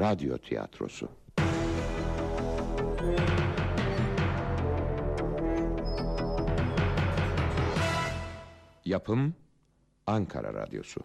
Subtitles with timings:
[0.00, 1.08] radyo tiyatrosu.
[8.84, 9.34] Yapım
[10.06, 11.00] Ankara Radyosu.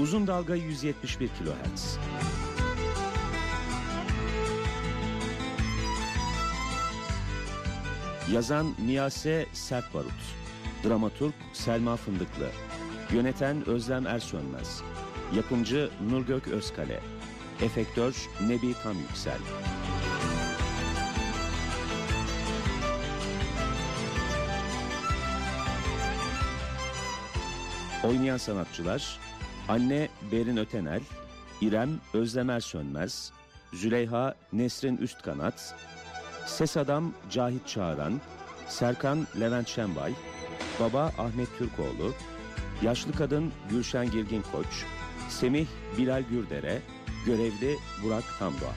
[0.00, 1.98] Uzun dalga 171 kHz.
[8.32, 10.39] Yazan Miyase Sertbarut.
[10.84, 12.46] Dramaturg Selma Fındıklı.
[13.12, 14.82] Yöneten Özlem Ersönmez.
[15.36, 17.00] Yapımcı Nurgök Özkale.
[17.62, 19.38] Efektör Nebi Tam Yüksel.
[28.04, 29.18] Oynayan sanatçılar
[29.68, 31.00] Anne Berin Ötenel,
[31.60, 33.32] İrem Özlemer Sönmez,
[33.72, 35.74] Züleyha Nesrin Üstkanat,
[36.46, 38.20] Ses Adam Cahit Çağıran,
[38.68, 40.12] Serkan Levent Şenbay,
[40.80, 42.14] Baba Ahmet Türkoğlu,
[42.82, 44.84] Yaşlı Kadın Gülşen Girgin Koç,
[45.28, 45.66] Semih
[45.98, 46.82] Bilal Gürdere,
[47.26, 48.74] Görevli Burak Tamdoğan.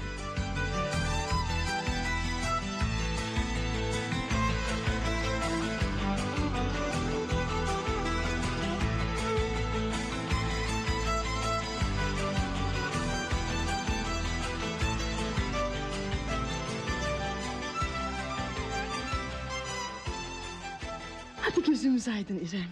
[22.43, 22.69] İrem.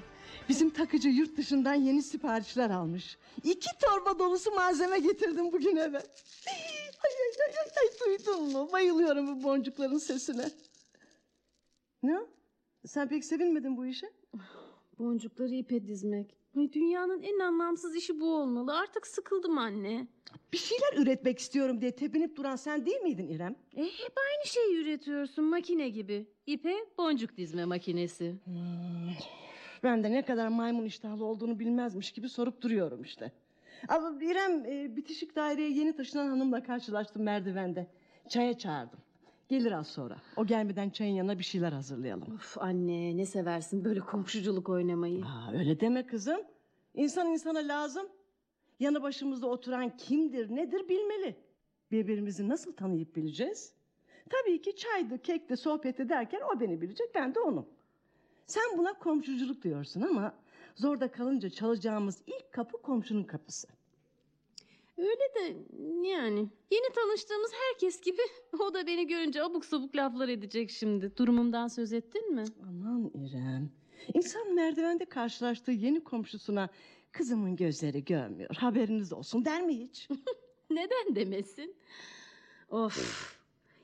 [0.50, 3.18] Bizim takıcı yurt dışından yeni siparişler almış.
[3.44, 5.98] İki torba dolusu malzeme getirdim bugün eve.
[5.98, 8.70] Ay ay ay ay, ay duydun mu?
[8.72, 10.46] Bayılıyorum bu boncukların sesine.
[12.04, 12.18] Ne?
[12.86, 14.08] Sen pek sevinmedin bu işe?
[15.00, 16.36] Boncukları ipe dizmek.
[16.58, 18.78] Ay, dünyanın en anlamsız işi bu olmalı.
[18.78, 20.08] Artık sıkıldım anne.
[20.54, 23.56] Bir şeyler üretmek istiyorum diye tepinip duran sen değil miydin İrem?
[23.76, 26.26] E, hep aynı şeyi üretiyorsun makine gibi.
[26.48, 28.36] İpe boncuk dizme makinesi.
[29.84, 33.32] Ben de ne kadar maymun iştahlı olduğunu bilmezmiş gibi sorup duruyorum işte.
[33.88, 37.88] Ama İrem e, bitişik daireye yeni taşınan hanımla karşılaştım merdivende.
[38.30, 39.00] Çaya çağırdım.
[39.50, 40.18] Gelir az sonra.
[40.38, 42.36] O gelmeden çayın yanına bir şeyler hazırlayalım.
[42.36, 45.26] Of anne ne seversin böyle komşuculuk oynamayı.
[45.26, 46.42] Aa, öyle deme kızım.
[46.94, 48.08] İnsan insana lazım.
[48.80, 51.36] Yanı başımızda oturan kimdir nedir bilmeli.
[51.92, 53.74] Birbirimizi nasıl tanıyıp bileceğiz?
[54.30, 57.68] Tabii ki çaydı kekti sohbet ederken o beni bilecek ben de onu.
[58.52, 60.36] Sen buna komşuculuk diyorsun ama
[60.76, 63.68] zorda kalınca çalacağımız ilk kapı komşunun kapısı.
[64.98, 65.58] Öyle de
[66.08, 68.22] yani yeni tanıştığımız herkes gibi
[68.60, 71.18] o da beni görünce abuk sabuk laflar edecek şimdi.
[71.18, 72.44] Durumumdan söz ettin mi?
[72.70, 73.72] Aman İrem.
[74.14, 76.70] İnsan merdivende karşılaştığı yeni komşusuna
[77.12, 78.56] kızımın gözleri görmüyor.
[78.56, 80.10] Haberiniz olsun der mi hiç?
[80.70, 81.76] Neden demesin?
[82.70, 83.38] Of.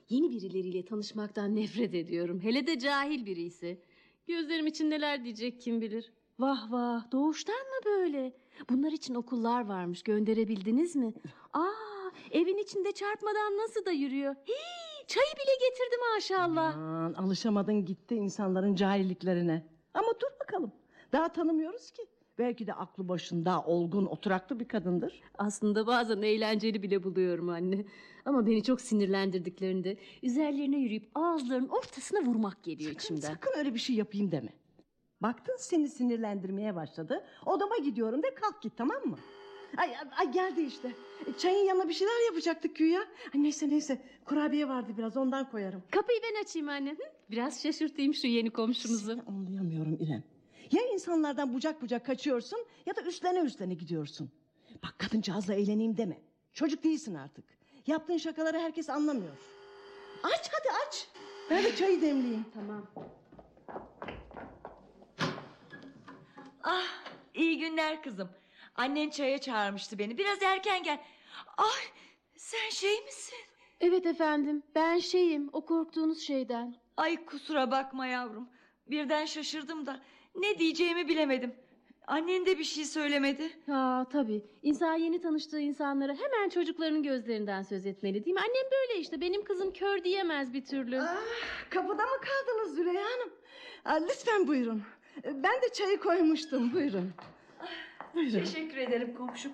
[0.08, 2.40] Yeni birileriyle tanışmaktan nefret ediyorum.
[2.40, 3.78] Hele de cahil biri ise.
[4.28, 6.12] Gözlerim için neler diyecek kim bilir.
[6.38, 8.32] Vah vah doğuştan mı böyle?
[8.70, 11.14] Bunlar için okullar varmış gönderebildiniz mi?
[11.52, 14.34] Aa evin içinde çarpmadan nasıl da yürüyor.
[14.34, 16.74] Hii, çayı bile getirdi maşallah.
[16.76, 19.66] Aman alışamadın gitti insanların cahilliklerine.
[19.94, 20.72] Ama dur bakalım.
[21.12, 22.02] Daha tanımıyoruz ki.
[22.38, 25.20] Belki de aklı başında olgun oturaklı bir kadındır.
[25.38, 27.84] Aslında bazen eğlenceli bile buluyorum anne.
[28.24, 33.34] Ama beni çok sinirlendirdiklerinde üzerlerine yürüyüp ağızlarının ortasına vurmak geliyor Sakın, içimden.
[33.34, 34.52] sakın öyle bir şey yapayım deme.
[35.20, 37.24] Baktın seni sinirlendirmeye başladı.
[37.46, 39.16] Odama gidiyorum de kalk git tamam mı?
[39.76, 40.92] Ay, ay, geldi işte.
[41.26, 43.00] E, Çayın yanına bir şeyler yapacaktık güya.
[43.34, 45.82] Ay, neyse neyse kurabiye vardı biraz ondan koyarım.
[45.90, 46.90] Kapıyı ben açayım anne.
[46.90, 46.96] Hı?
[47.30, 49.06] Biraz şaşırtayım şu yeni komşumuzu.
[49.06, 50.22] Seni anlayamıyorum İrem.
[50.72, 54.30] Ya insanlardan bucak bucak kaçıyorsun ya da üstlene üstlene gidiyorsun.
[54.82, 56.18] Bak kadıncağızla eğleneyim deme.
[56.52, 57.44] Çocuk değilsin artık.
[57.86, 59.36] Yaptığın şakaları herkes anlamıyor.
[60.22, 61.08] Aç hadi aç.
[61.50, 62.44] Ben de çayı demleyeyim.
[62.54, 62.86] Tamam.
[66.62, 67.04] Ah
[67.34, 68.30] iyi günler kızım.
[68.74, 70.18] Annen çaya çağırmıştı beni.
[70.18, 71.00] Biraz erken gel.
[71.56, 71.82] Ay
[72.36, 73.38] sen şey misin?
[73.80, 74.62] Evet efendim.
[74.74, 75.48] Ben şeyim.
[75.52, 76.76] O korktuğunuz şeyden.
[76.96, 78.48] Ay kusura bakma yavrum.
[78.86, 80.00] Birden şaşırdım da
[80.38, 81.52] ne diyeceğimi bilemedim.
[82.06, 83.50] Annen de bir şey söylemedi.
[83.66, 84.42] Ha tabii.
[84.62, 88.40] İnsan yeni tanıştığı insanlara hemen çocuklarının gözlerinden söz etmeli değil mi?
[88.40, 89.20] Annem böyle işte.
[89.20, 91.00] Benim kızım kör diyemez bir türlü.
[91.00, 91.16] Ah,
[91.70, 93.32] kapıda mı kaldınız Züleyha Hanım?
[93.84, 94.82] Aa, lütfen buyurun.
[95.24, 97.12] Ben de çayı koymuştum buyurun.
[98.14, 98.38] Buyurun.
[98.38, 99.52] Teşekkür ederim komşum.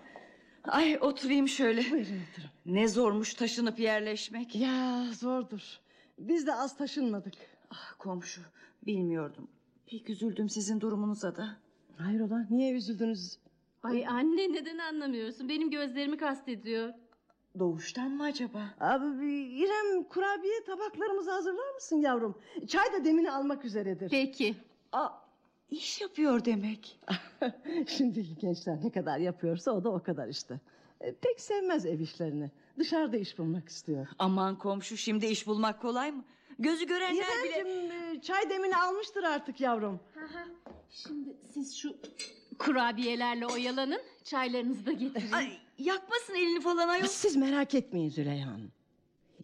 [0.64, 1.80] Ay oturayım şöyle.
[1.90, 2.50] Buyurun oturun.
[2.66, 4.56] Ne zormuş taşınıp yerleşmek.
[4.56, 5.78] Ya zordur.
[6.18, 7.34] Biz de az taşınmadık.
[7.70, 8.40] Ah komşu
[8.86, 9.48] bilmiyordum.
[9.86, 11.56] Pek üzüldüm sizin durumunuza da.
[11.96, 13.38] Hayrola niye üzüldünüz?
[13.82, 15.48] Ay anne neden anlamıyorsun?
[15.48, 16.92] Benim gözlerimi kastediyor.
[17.58, 18.74] Doğuştan mı acaba?
[18.80, 22.38] Abi İrem kurabiye tabaklarımızı hazırlar mısın yavrum?
[22.68, 24.08] Çay da demini almak üzeredir.
[24.10, 24.54] Peki.
[24.92, 25.08] Aa,
[25.70, 27.00] iş yapıyor demek.
[27.86, 30.60] Şimdiki gençler ne kadar yapıyorsa o da o kadar işte.
[31.00, 32.50] E, pek sevmez ev işlerini.
[32.78, 34.06] Dışarıda iş bulmak istiyor.
[34.18, 36.24] Aman komşu şimdi iş bulmak kolay mı?
[36.58, 37.60] Gözü görenler bile...
[37.60, 40.00] İremciğim e, çay demini almıştır artık yavrum.
[40.90, 41.96] Şimdi siz şu
[42.58, 44.00] kurabiyelerle oyalanın.
[44.24, 45.32] Çaylarınızı da getirin.
[45.32, 47.06] Ay, yakmasın elini falan ayol.
[47.06, 48.72] Siz merak etmeyin Züleyha Hanım.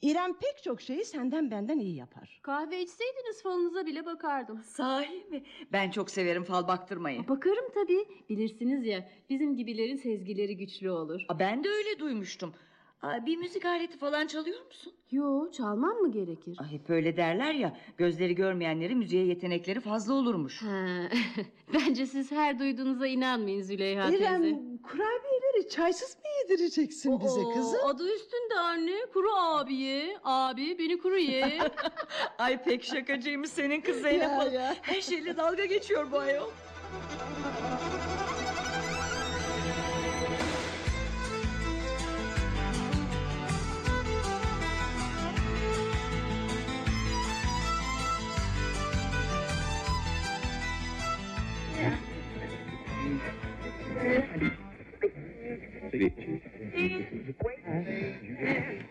[0.03, 2.41] İrem pek çok şeyi senden benden iyi yapar.
[2.43, 4.63] Kahve içseydiniz falınıza bile bakardım.
[4.65, 5.43] Sahi mi?
[5.73, 7.29] Ben çok severim fal baktırmayı.
[7.29, 8.09] Bakarım tabii.
[8.29, 11.21] Bilirsiniz ya bizim gibilerin sezgileri güçlü olur.
[11.39, 12.55] Ben de öyle duymuştum.
[13.03, 14.93] Aa, Bir müzik aleti falan çalıyor musun?
[15.11, 16.57] Yo çalmam mı gerekir?
[16.61, 20.63] Ay, hep öyle derler ya gözleri görmeyenlerin müziğe yetenekleri fazla olurmuş.
[20.63, 20.87] Ha,
[21.75, 24.25] bence siz her duyduğunuza inanmayın Züleyha teyze.
[24.25, 24.43] İrem
[24.83, 27.81] kurabiyeleri çaysız mı yedireceksin bize Oo, kızım?
[27.85, 28.97] Adı üstünde anne.
[29.13, 30.19] Kuru abiye.
[30.25, 31.59] Abi beni kuru ye.
[32.39, 34.55] Ay pek şakacıymış senin kız Zeynep Ya, Hanım.
[34.55, 34.75] ya.
[34.83, 36.49] Her şeyle dalga geçiyor bu ayol.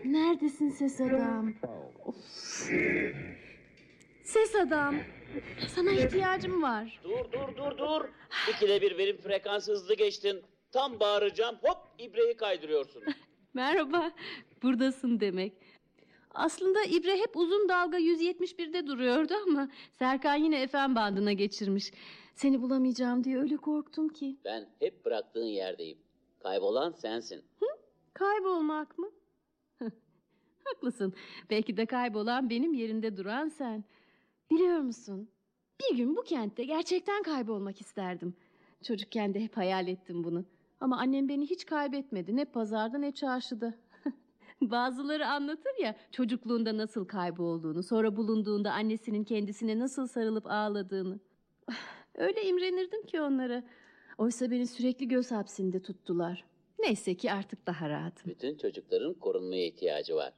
[0.06, 1.54] Neredesin ses adam?
[2.06, 2.16] Of.
[4.24, 4.96] Ses adam.
[5.68, 7.02] Sana ihtiyacım var.
[7.04, 8.06] Dur dur dur dur.
[8.50, 10.42] İkide bir benim frekans hızlı geçtin.
[10.72, 13.04] Tam bağıracağım hop ibreyi kaydırıyorsun.
[13.54, 14.12] Merhaba.
[14.64, 15.54] Buradasın demek.
[16.34, 19.70] Aslında İbre hep uzun dalga 171'de duruyordu ama
[20.00, 21.92] Serkan yine FM bandına geçirmiş.
[22.36, 24.38] Seni bulamayacağım diye öyle korktum ki.
[24.46, 25.98] Ben hep bıraktığın yerdeyim.
[26.40, 27.44] Kaybolan sensin.
[28.14, 29.10] Kaybolmak mı?
[30.64, 31.14] Haklısın.
[31.50, 33.84] Belki de kaybolan benim yerinde duran sen.
[34.52, 35.30] Biliyor musun?
[35.82, 38.36] Bir gün bu kentte gerçekten kaybolmak isterdim.
[38.84, 40.46] Çocukken de hep hayal ettim bunu.
[40.80, 42.36] Ama annem beni hiç kaybetmedi.
[42.36, 43.74] Ne pazarda ne çarşıda.
[44.62, 51.20] Bazıları anlatır ya çocukluğunda nasıl kaybolduğunu, sonra bulunduğunda annesinin kendisine nasıl sarılıp ağladığını.
[52.16, 53.64] Öyle imrenirdim ki onlara.
[54.20, 56.46] Oysa beni sürekli göz hapsinde tuttular.
[56.80, 58.32] Neyse ki artık daha rahatım.
[58.32, 60.34] Bütün çocukların korunmaya ihtiyacı var.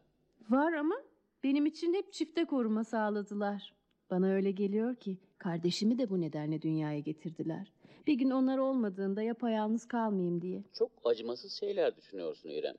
[0.50, 0.96] Var ama
[1.44, 3.74] benim için hep çifte koruma sağladılar.
[4.10, 7.72] Bana öyle geliyor ki kardeşimi de bu nedenle dünyaya getirdiler.
[8.08, 10.64] Bir gün onlar olmadığında yapayalnız kalmayayım diye.
[10.74, 12.76] Çok acımasız şeyler düşünüyorsun İrem.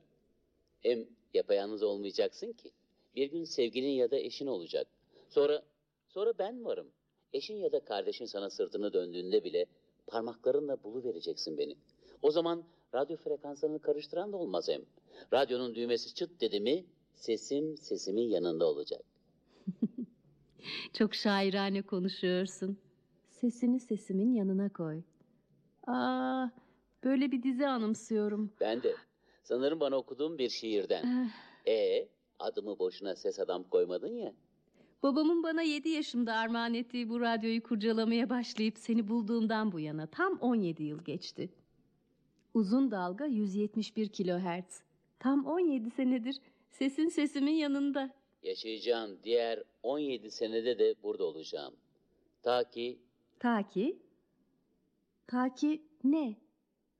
[0.81, 2.71] Hem yapayalnız olmayacaksın ki.
[3.15, 4.87] Bir gün sevgilin ya da eşin olacak.
[5.29, 5.63] Sonra
[6.07, 6.87] sonra ben varım.
[7.33, 9.65] Eşin ya da kardeşin sana sırtını döndüğünde bile
[10.07, 11.75] parmaklarınla bulu vereceksin beni.
[12.21, 12.63] O zaman
[12.93, 14.81] radyo frekanslarını karıştıran da olmaz hem.
[15.33, 16.85] Radyonun düğmesi çıt dedi mi
[17.15, 19.01] sesim sesimin yanında olacak.
[20.93, 22.77] Çok şairane konuşuyorsun.
[23.31, 25.01] Sesini sesimin yanına koy.
[25.87, 26.47] Aa,
[27.03, 28.51] böyle bir dizi anımsıyorum.
[28.61, 28.95] Ben de
[29.43, 31.29] sanırım bana okuduğum bir şiirden.
[31.65, 34.33] Eh, E adımı boşuna ses adam koymadın ya.
[35.03, 40.37] Babamın bana 7 yaşımda armağan ettiği bu radyoyu kurcalamaya başlayıp seni bulduğumdan bu yana tam
[40.37, 41.49] 17 yıl geçti.
[42.53, 44.81] Uzun dalga 171 kilohertz.
[45.19, 48.09] Tam 17 senedir sesin sesimin yanında.
[48.43, 51.73] Yaşayacağın diğer 17 senede de burada olacağım.
[52.43, 52.99] Ta ki
[53.39, 53.97] Ta ki...
[55.27, 56.35] Ta ki ne?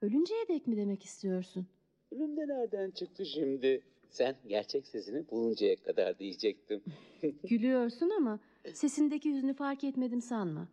[0.01, 1.67] Ölünceye dek mi demek istiyorsun?
[2.11, 3.83] ölümde nereden çıktı şimdi?
[4.13, 6.81] Sen gerçek sesini buluncaya kadar diyecektim.
[7.43, 8.39] Gülüyorsun ama
[8.73, 10.67] sesindeki hüznü fark etmedim sanma.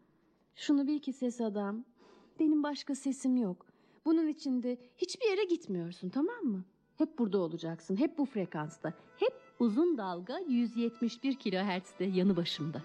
[0.57, 1.85] Şunu bil ki ses adam.
[2.41, 3.67] Benim başka sesim yok.
[4.05, 6.65] Bunun için de hiçbir yere gitmiyorsun tamam mı?
[6.99, 7.97] Hep burada olacaksın.
[7.97, 8.95] Hep bu frekansta.
[9.17, 12.83] Hep uzun dalga 171 kilohertz'te yanı başımda.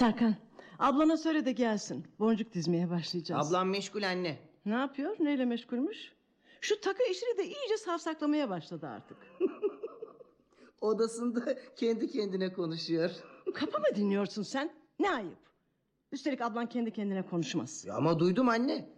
[0.00, 0.34] Serkan
[0.78, 2.06] ablana söyle de gelsin.
[2.18, 3.48] Boncuk dizmeye başlayacağız.
[3.48, 4.38] Ablam meşgul anne.
[4.66, 5.16] Ne yapıyor?
[5.18, 6.12] Neyle meşgulmüş?
[6.60, 9.16] Şu takı işini de iyice savsaklamaya başladı artık.
[10.80, 13.10] Odasında kendi kendine konuşuyor.
[13.54, 14.72] Kapı mı dinliyorsun sen?
[14.98, 15.38] Ne ayıp.
[16.12, 17.84] Üstelik ablan kendi kendine konuşmaz.
[17.84, 18.88] Ya ama duydum anne.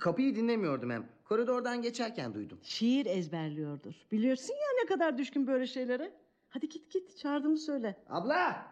[0.00, 1.08] Kapıyı dinlemiyordum hem.
[1.24, 2.58] Koridordan geçerken duydum.
[2.62, 3.94] Şiir ezberliyordur.
[4.12, 6.12] Biliyorsun ya ne kadar düşkün böyle şeylere.
[6.48, 7.96] Hadi git git çağırdığımı söyle.
[8.08, 8.66] Abla!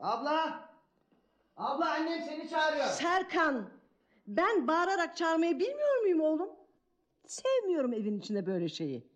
[0.00, 0.75] Abla!
[1.56, 2.86] Abla annem seni çağırıyor.
[2.86, 3.70] Serkan
[4.26, 6.48] ben bağırarak çağırmayı bilmiyor muyum oğlum?
[7.26, 9.06] Sevmiyorum evin içinde böyle şeyi.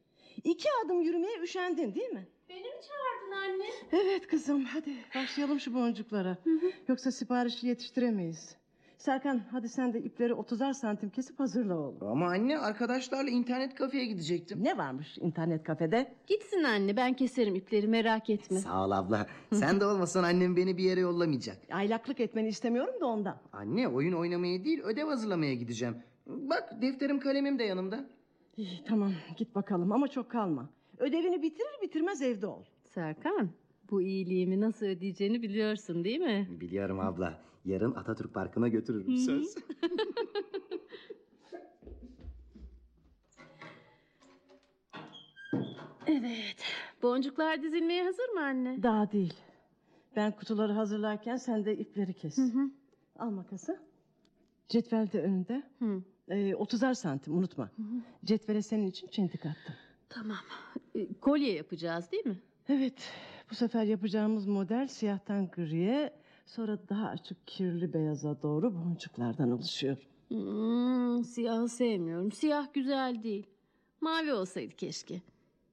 [0.44, 2.28] İki adım yürümeye üşendin değil mi?
[2.49, 3.70] Beni mi çağırdın anne?
[3.92, 6.37] Evet kızım hadi başlayalım şu boncuklara.
[6.88, 8.56] Yoksa siparişi yetiştiremeyiz.
[9.00, 12.09] Serkan hadi sen de ipleri 30'ar santim kesip hazırla oğlum.
[12.09, 14.64] Ama anne arkadaşlarla internet kafeye gidecektim.
[14.64, 16.14] Ne varmış internet kafede?
[16.26, 18.59] Gitsin anne ben keserim ipleri merak etme.
[18.59, 19.26] Sağ ol abla.
[19.52, 21.57] Sen de olmasan annem beni bir yere yollamayacak.
[21.73, 23.37] Aylaklık etmeni istemiyorum da ondan.
[23.52, 25.97] Anne oyun oynamaya değil ödev hazırlamaya gideceğim.
[26.26, 28.04] Bak defterim kalemim de yanımda.
[28.57, 30.71] İyi tamam git bakalım ama çok kalma.
[30.99, 32.64] Ödevini bitirir bitirmez evde ol.
[32.85, 33.50] Serkan
[33.90, 36.49] bu iyiliğimi nasıl ödeyeceğini biliyorsun değil mi?
[36.61, 37.50] Biliyorum abla.
[37.64, 39.55] Yarın Atatürk Parkı'na götürürüm söz.
[46.07, 46.57] Evet.
[47.02, 48.83] Boncuklar dizilmeye hazır mı anne?
[48.83, 49.35] Daha değil.
[50.17, 52.38] Ben kutuları hazırlarken sen de ipleri kes.
[52.38, 52.71] Hı hı.
[53.19, 53.79] Al makası.
[54.69, 55.62] Cetvel de önünde.
[55.79, 56.02] Hı.
[56.29, 57.71] Ee, 30'ar santim unutma.
[58.25, 59.75] Cetvele senin için çentik attım.
[60.09, 60.37] Tamam.
[60.95, 62.38] E, kolye yapacağız değil mi?
[62.69, 63.12] Evet
[63.50, 66.12] bu sefer yapacağımız model siyahtan griye
[66.47, 69.97] sonra daha açık kirli beyaza doğru boncuklardan oluşuyor.
[70.28, 72.32] Hmm, siyahı sevmiyorum.
[72.32, 73.47] Siyah güzel değil.
[74.00, 75.20] Mavi olsaydı keşke.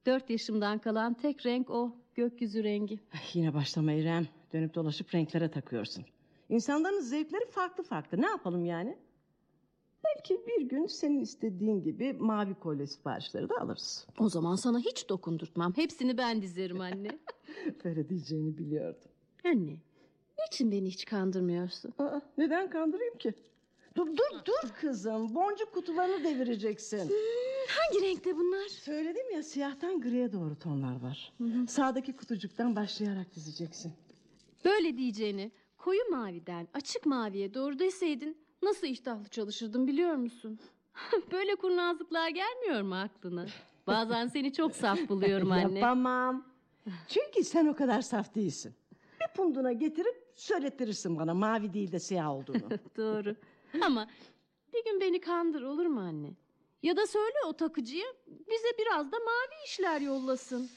[0.05, 1.95] Dört yaşımdan kalan tek renk o.
[2.15, 2.99] Gökyüzü rengi.
[3.13, 4.27] Ay, yine başlama İrem.
[4.53, 6.05] Dönüp dolaşıp renklere takıyorsun.
[6.49, 8.21] İnsanların zevkleri farklı farklı.
[8.21, 8.97] Ne yapalım yani?
[10.05, 14.07] Belki bir gün senin istediğin gibi mavi kolye siparişleri de alırız.
[14.19, 15.73] O zaman sana hiç dokundurtmam.
[15.75, 17.09] Hepsini ben dizerim anne.
[17.85, 19.01] Böyle diyeceğini biliyordum.
[19.45, 19.77] anne,
[20.45, 21.93] niçin beni hiç kandırmıyorsun?
[21.99, 23.33] Aa, neden kandırayım ki?
[23.95, 25.35] Dur dur dur kızım.
[25.35, 27.11] Boncuk kutularını devireceksin.
[27.67, 28.67] Hangi renkte bunlar?
[28.67, 31.33] Söyledim ya siyahtan griye doğru tonlar var.
[31.67, 33.93] Sağdaki kutucuktan başlayarak dizeceksin.
[34.65, 40.59] Böyle diyeceğini koyu maviden açık maviye doğru deseydin nasıl iştahlı çalışırdım biliyor musun?
[41.31, 43.45] Böyle kurnazlıklar gelmiyor mu aklına?
[43.87, 45.79] Bazen seni çok saf buluyorum anne.
[45.79, 46.45] Yapamam.
[47.07, 48.73] Çünkü sen o kadar saf değilsin.
[49.21, 52.69] Bir punduna getirip söylettirirsin bana mavi değil de siyah olduğunu.
[52.97, 53.35] Doğru.
[53.81, 54.07] Ama
[54.73, 56.29] bir gün beni kandır olur mu anne?
[56.83, 60.69] Ya da söyle o takıcıya bize biraz da mavi işler yollasın.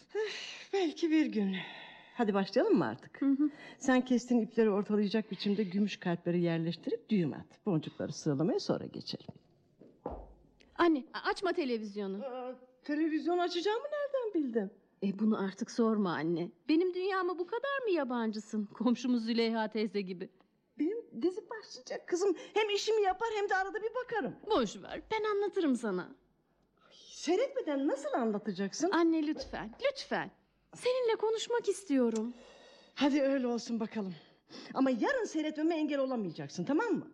[0.72, 1.56] Belki bir gün.
[2.14, 3.20] Hadi başlayalım mı artık?
[3.78, 7.66] Sen kestiğin ipleri ortalayacak biçimde gümüş kalpleri yerleştirip düğüm at.
[7.66, 9.26] Boncukları sıralamaya sonra geçelim.
[10.78, 12.24] Anne açma televizyonu.
[12.24, 14.70] Aa, televizyon açacağımı nereden bildin?
[15.02, 16.50] E bunu artık sorma anne.
[16.68, 18.66] Benim dünyama bu kadar mı yabancısın?
[18.66, 20.28] Komşumuz Züleyha teyze gibi.
[20.78, 22.36] Benim dizi başlayacak kızım.
[22.54, 24.36] Hem işimi yapar hem de arada bir bakarım.
[24.50, 26.08] Boş ver ben anlatırım sana.
[27.12, 28.90] Seyretmeden nasıl anlatacaksın?
[28.90, 30.30] Anne lütfen lütfen.
[30.74, 32.34] Seninle konuşmak istiyorum.
[32.94, 34.14] Hadi öyle olsun bakalım.
[34.74, 37.06] Ama yarın seyretmeme engel olamayacaksın tamam mı?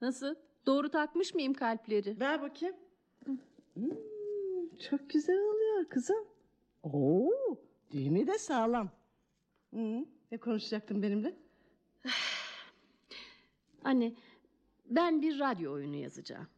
[0.00, 0.34] Nasıl?
[0.66, 2.20] Doğru takmış mıyım kalpleri?
[2.20, 2.76] Ver bakayım.
[3.74, 3.90] Hmm,
[4.90, 6.24] çok güzel oluyor kızım.
[6.92, 7.30] Oo,
[7.92, 8.90] düğümü de sağlam.
[9.70, 11.36] Hmm, ne konuşacaktın benimle?
[13.84, 14.14] Anne
[14.90, 16.48] ben bir radyo oyunu yazacağım.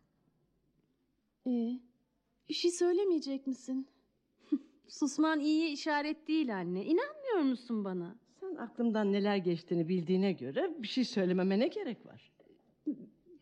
[1.46, 1.80] Ee,
[2.48, 3.88] bir şey söylemeyecek misin?
[4.88, 6.84] Susman iyiye işaret değil anne.
[6.84, 8.16] İnanmıyor musun bana?
[8.40, 12.27] Sen aklımdan neler geçtiğini bildiğine göre bir şey söylememe ne gerek var?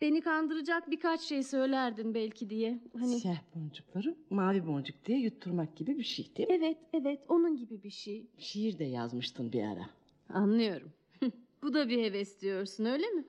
[0.00, 2.80] Beni kandıracak birkaç şey söylerdin belki diye.
[2.98, 6.54] Hani Siyah boncukları mavi boncuk diye yutturmak gibi bir şey değil mi?
[6.54, 8.26] evet evet onun gibi bir şey.
[8.38, 9.90] Şiir de yazmıştın bir ara.
[10.28, 10.92] Anlıyorum.
[11.62, 13.24] Bu da bir heves diyorsun öyle mi?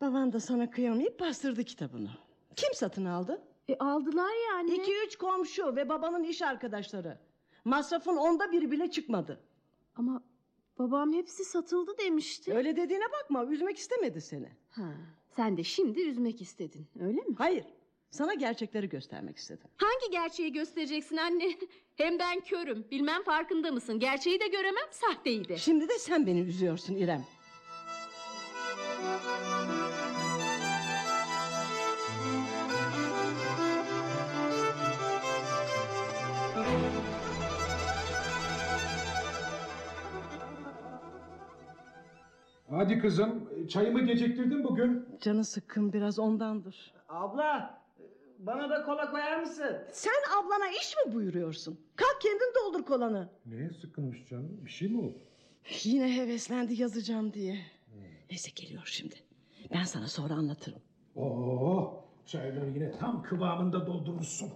[0.00, 2.10] Baban da sana kıyamayıp bastırdı kitabını.
[2.56, 3.42] Kim satın aldı?
[3.68, 4.74] E aldılar yani.
[4.74, 7.18] İki üç komşu ve babanın iş arkadaşları.
[7.64, 9.40] Masrafın onda biri bile çıkmadı.
[9.96, 10.22] Ama
[10.78, 12.54] babam hepsi satıldı demişti.
[12.54, 14.48] Öyle dediğine bakma üzmek istemedi seni.
[14.70, 14.92] Ha,
[15.36, 17.34] sen de şimdi üzmek istedin öyle mi?
[17.38, 17.64] Hayır
[18.10, 19.66] sana gerçekleri göstermek istedim.
[19.76, 21.50] Hangi gerçeği göstereceksin anne?
[21.96, 22.84] Hem ben körüm.
[22.90, 23.98] Bilmem farkında mısın?
[23.98, 25.56] Gerçeği de göremem, sahteyi de.
[25.58, 27.24] Şimdi de sen beni üzüyorsun İrem.
[42.76, 45.06] Hadi kızım, çayımı geciktirdin bugün.
[45.20, 46.94] Canı sıkkın biraz ondandır.
[47.08, 47.80] Abla
[48.38, 49.76] bana da kola koyar mısın?
[49.92, 51.80] Sen ablana iş mi buyuruyorsun?
[51.96, 53.28] Kalk kendin doldur kolanı.
[53.46, 54.60] Neye sıkılmış canım?
[54.64, 55.18] Bir şey mi oldu?
[55.84, 57.58] Yine heveslendi yazacağım diye.
[58.30, 59.14] Neyse geliyor şimdi.
[59.74, 60.80] Ben sana sonra anlatırım.
[61.16, 64.48] Oo, çayları yine tam kıvamında doldurmuşsun.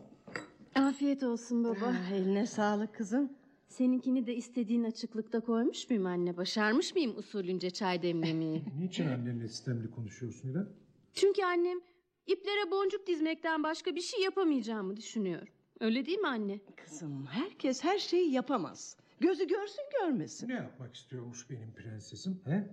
[0.75, 1.87] Afiyet olsun baba.
[1.87, 3.32] Ah, eline sağlık kızım.
[3.68, 6.37] Seninkini de istediğin açıklıkta koymuş muyum anne?
[6.37, 8.62] Başarmış mıyım usulünce çay demlemeyi?
[8.80, 10.68] Niçin annenle sistemli konuşuyorsun İrem?
[11.14, 11.78] Çünkü annem
[12.26, 15.49] iplere boncuk dizmekten başka bir şey yapamayacağımı düşünüyor.
[15.80, 16.61] Öyle değil mi anne?
[16.76, 18.96] Kızım herkes her şeyi yapamaz.
[19.20, 20.49] Gözü görsün görmesin.
[20.49, 22.40] Ne yapmak istiyormuş benim prensesim?
[22.44, 22.68] He?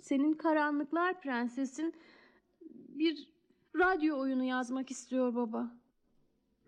[0.00, 1.94] Senin karanlıklar prensesin
[2.88, 3.28] bir
[3.78, 5.70] radyo oyunu yazmak istiyor baba.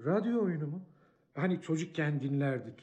[0.05, 0.83] Radyo oyunu mu?
[1.35, 2.75] Hani çocukken dinlerdik.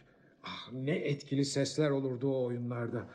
[0.43, 3.05] Ah, ne etkili sesler olurdu o oyunlarda.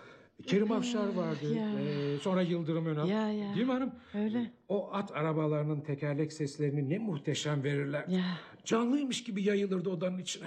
[0.47, 1.55] Kerim Afşar vardı.
[1.55, 1.71] ya.
[1.81, 3.09] ee, sonra Yıldırım Önal.
[3.09, 3.55] Ya, ya.
[3.55, 3.93] Değil mi hanım?
[4.15, 4.51] Öyle.
[4.69, 8.09] O at arabalarının tekerlek seslerini ne muhteşem verirler.
[8.09, 8.25] Ya.
[8.65, 10.47] Canlıymış gibi yayılırdı odanın içine.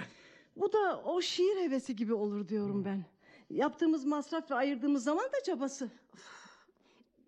[0.56, 3.04] Bu da o şiir hevesi gibi olur diyorum ben.
[3.50, 5.90] Yaptığımız masraf ve ayırdığımız zaman da çabası.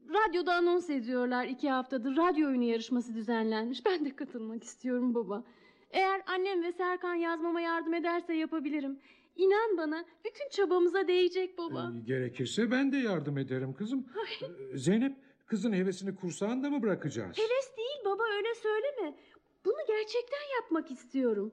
[0.09, 3.87] Radyoda anons ediyorlar iki haftadır radyo oyunu yarışması düzenlenmiş.
[3.87, 5.45] Ben de katılmak istiyorum baba.
[5.91, 8.99] Eğer annem ve Serkan yazmama yardım ederse yapabilirim.
[9.41, 11.93] İnan bana bütün çabamıza değecek baba.
[11.97, 14.07] Ee, gerekirse ben de yardım ederim kızım.
[14.43, 15.17] Ee, Zeynep
[15.47, 17.39] kızın hevesini kursağında mı bırakacağız?
[17.39, 19.17] Heves değil baba öyle söyleme.
[19.65, 21.53] Bunu gerçekten yapmak istiyorum.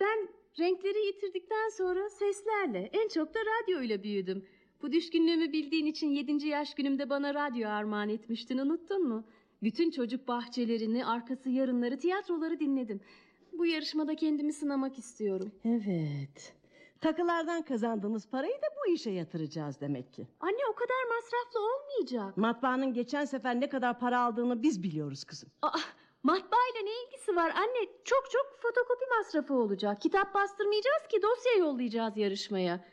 [0.00, 0.28] Ben
[0.58, 4.44] renkleri yitirdikten sonra seslerle en çok da radyoyla büyüdüm.
[4.82, 6.48] Bu düşkünlüğümü bildiğin için 7.
[6.48, 9.24] yaş günümde bana radyo armağan etmiştin unuttun mu?
[9.62, 13.00] Bütün çocuk bahçelerini, arkası yarınları, tiyatroları dinledim.
[13.52, 15.52] Bu yarışmada kendimi sınamak istiyorum.
[15.64, 16.54] Evet.
[17.00, 20.28] Takılardan kazandığımız parayı da bu işe yatıracağız demek ki.
[20.40, 22.36] Anne o kadar masraflı olmayacak.
[22.36, 25.50] Matbaanın geçen sefer ne kadar para aldığını biz biliyoruz kızım.
[25.62, 25.78] Aa,
[26.22, 27.88] matbaayla ne ilgisi var anne?
[28.04, 30.00] Çok çok fotokopi masrafı olacak.
[30.00, 32.84] Kitap bastırmayacağız ki dosya yollayacağız yarışmaya.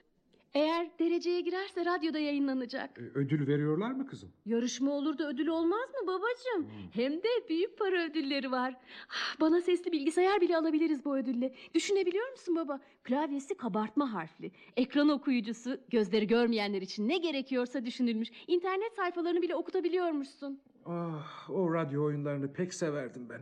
[0.54, 3.00] Eğer dereceye girerse radyoda yayınlanacak.
[3.00, 4.30] Ee, Ödül veriyorlar mı kızım?
[4.46, 6.72] Yarışma olur da ödül olmaz mı babacığım?
[6.94, 8.74] Hem de büyük para ödülleri var.
[9.10, 11.56] Ah, Bana sesli bilgisayar bile alabiliriz bu ödülle.
[11.74, 12.80] Düşünebiliyor musun baba?
[13.04, 14.52] Klavyesi kabartma harfli.
[14.78, 18.30] Ekran okuyucusu gözleri görmeyenler için ne gerekiyorsa düşünülmüş.
[18.48, 20.60] İnternet sayfalarını bile okutabiliyormuşsun.
[20.86, 23.42] Ah, o radyo oyunlarını pek severdim ben.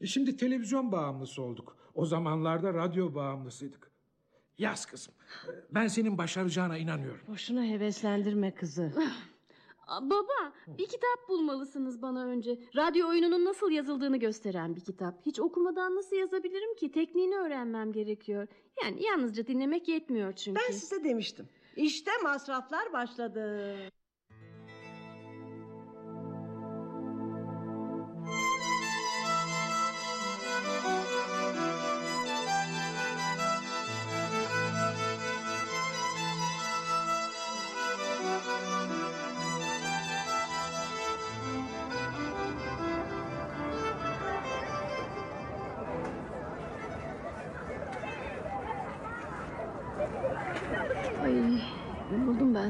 [0.00, 1.76] E, Şimdi televizyon bağımlısı olduk.
[1.94, 3.91] O zamanlarda radyo bağımlısıydık.
[4.62, 5.14] Yaz kızım.
[5.70, 7.20] Ben senin başaracağına inanıyorum.
[7.28, 8.92] Boşuna heveslendirme kızı.
[9.86, 12.58] Aa, Baba bir kitap bulmalısınız bana önce.
[12.76, 15.26] Radyo oyununun nasıl yazıldığını gösteren bir kitap.
[15.26, 16.92] Hiç okumadan nasıl yazabilirim ki?
[16.92, 18.48] Tekniğini öğrenmem gerekiyor.
[18.84, 20.60] Yani yalnızca dinlemek yetmiyor çünkü.
[20.68, 21.48] Ben size demiştim.
[21.76, 23.76] İşte masraflar başladı.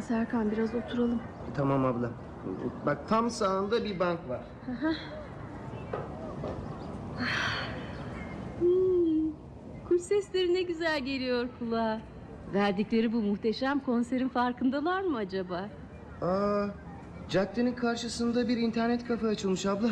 [0.09, 1.23] Serkan biraz oturalım.
[1.57, 2.11] Tamam abla.
[2.87, 4.41] Bak tam sağında bir bank var.
[8.59, 9.33] Hmm,
[9.89, 12.01] kuş sesleri ne güzel geliyor kulağa.
[12.55, 15.69] Verdikleri bu muhteşem konserin farkındalar mı acaba?
[16.23, 16.67] Aa,
[17.29, 19.89] caddenin karşısında bir internet kafe açılmış abla.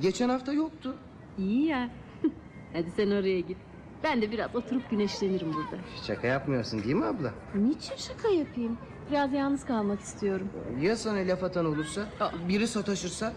[0.00, 0.96] Geçen hafta yoktu.
[1.38, 1.88] İyi ya.
[2.72, 3.56] Hadi sen oraya git.
[4.04, 5.82] Ben de biraz oturup güneşlenirim burada.
[6.06, 7.30] Şaka yapmıyorsun değil mi abla?
[7.54, 8.78] Niçin şaka yapayım?
[9.10, 10.48] Biraz yalnız kalmak istiyorum.
[10.80, 12.06] Ya sana laf atan olursa?
[12.48, 13.32] Biri sataşırsa?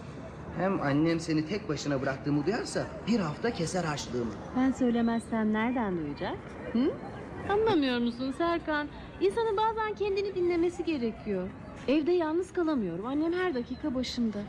[0.58, 4.32] Hem annem seni tek başına bıraktığımı duyarsa bir hafta keser harçlığımı.
[4.58, 6.38] Ben söylemezsem nereden duyacak?
[6.74, 6.92] Hı?
[7.54, 8.88] Anlamıyor musun Serkan?
[9.22, 11.48] İnsanın bazen kendini dinlemesi gerekiyor.
[11.88, 13.06] Evde yalnız kalamıyorum.
[13.06, 14.40] Annem her dakika başımda.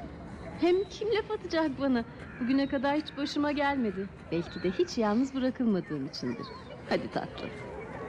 [0.61, 2.05] Hem kim laf atacak bana?
[2.41, 4.07] Bugüne kadar hiç başıma gelmedi.
[4.33, 6.47] Belki de hiç yalnız bırakılmadığım içindir.
[6.89, 7.51] Hadi tatlım.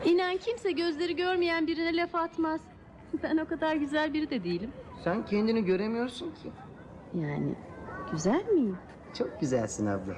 [0.05, 2.61] İnan kimse gözleri görmeyen birine laf atmaz.
[3.23, 4.71] Ben o kadar güzel biri de değilim.
[5.03, 6.51] Sen kendini göremiyorsun ki.
[7.13, 7.55] Yani
[8.11, 8.77] güzel miyim?
[9.17, 10.15] Çok güzelsin abla.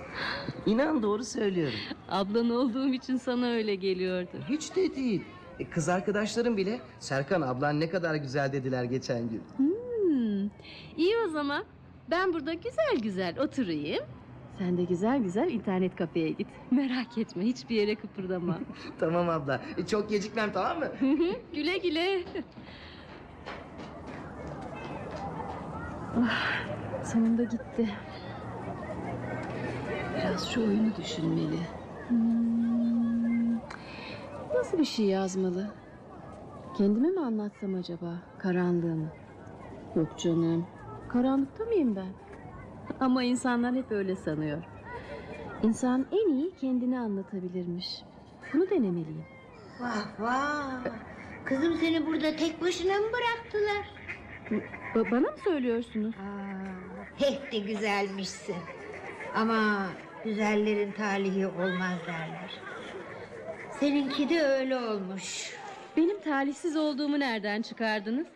[0.65, 1.80] İnan doğru söylüyorum.
[2.10, 4.38] Ablan olduğum için sana öyle geliyordu.
[4.49, 5.23] Hiç de değil.
[5.60, 9.41] E, Kız arkadaşlarım bile Serkan ablan ne kadar güzel dediler geçen gün.
[9.58, 10.49] Hmm,
[10.97, 11.63] iyi o zaman.
[12.10, 14.04] Ben burada güzel güzel oturayım.
[14.58, 16.48] Sen de güzel güzel internet kafeye git.
[16.72, 18.60] Merak etme hiçbir yere kıpırdama.
[19.00, 19.62] Tamam abla.
[19.78, 20.88] E, Çok gecikmem tamam mı?
[21.54, 22.24] güle güle.
[26.18, 26.66] Ah,
[27.06, 27.90] sonunda gitti.
[30.18, 31.60] Biraz şu oyunu düşünmeli.
[32.08, 33.56] Hmm,
[34.56, 35.68] nasıl bir şey yazmalı?
[36.78, 39.08] Kendime mi anlatsam acaba karanlığımı?
[39.96, 40.66] Yok canım.
[41.10, 42.14] Karanlıkta mıyım ben?
[42.99, 44.63] Ama insanlar hep öyle sanıyor.
[45.63, 47.88] İnsan en iyi kendini anlatabilirmiş.
[48.54, 49.25] Bunu denemeliyim.
[49.82, 50.86] Vah vah.
[51.45, 53.86] Kızım seni burada tek başına mı bıraktılar?
[54.95, 56.15] Ba- bana mı söylüyorsunuz?
[56.15, 58.56] Aa, pek de güzelmişsin.
[59.36, 59.88] Ama
[60.23, 62.60] güzellerin talihi olmaz derler.
[63.80, 65.54] Seninki de öyle olmuş.
[65.97, 68.27] Benim talihsiz olduğumu nereden çıkardınız?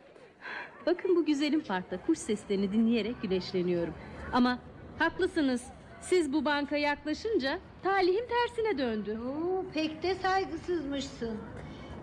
[0.85, 3.93] Bakın bu güzelim parkta kuş seslerini dinleyerek güneşleniyorum.
[4.33, 4.59] Ama
[4.99, 5.63] haklısınız.
[6.01, 9.19] Siz bu banka yaklaşınca talihim tersine döndü.
[9.19, 11.37] Oo, pek de saygısızmışsın.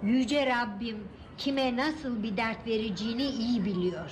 [0.02, 0.98] Yüce Rabbim
[1.38, 4.10] kime nasıl bir dert vereceğini iyi biliyor.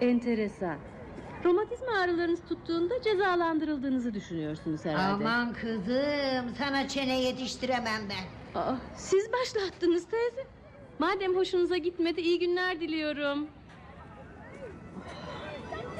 [0.00, 0.76] Enteresan.
[1.44, 5.24] Romatizma ağrılarınız tuttuğunda cezalandırıldığınızı düşünüyorsunuz herhalde.
[5.24, 8.60] Aman kızım sana çene yetiştiremem ben.
[8.60, 10.46] Aa, siz başlattınız teyze.
[10.98, 13.46] Madem hoşunuza gitmedi iyi günler diliyorum.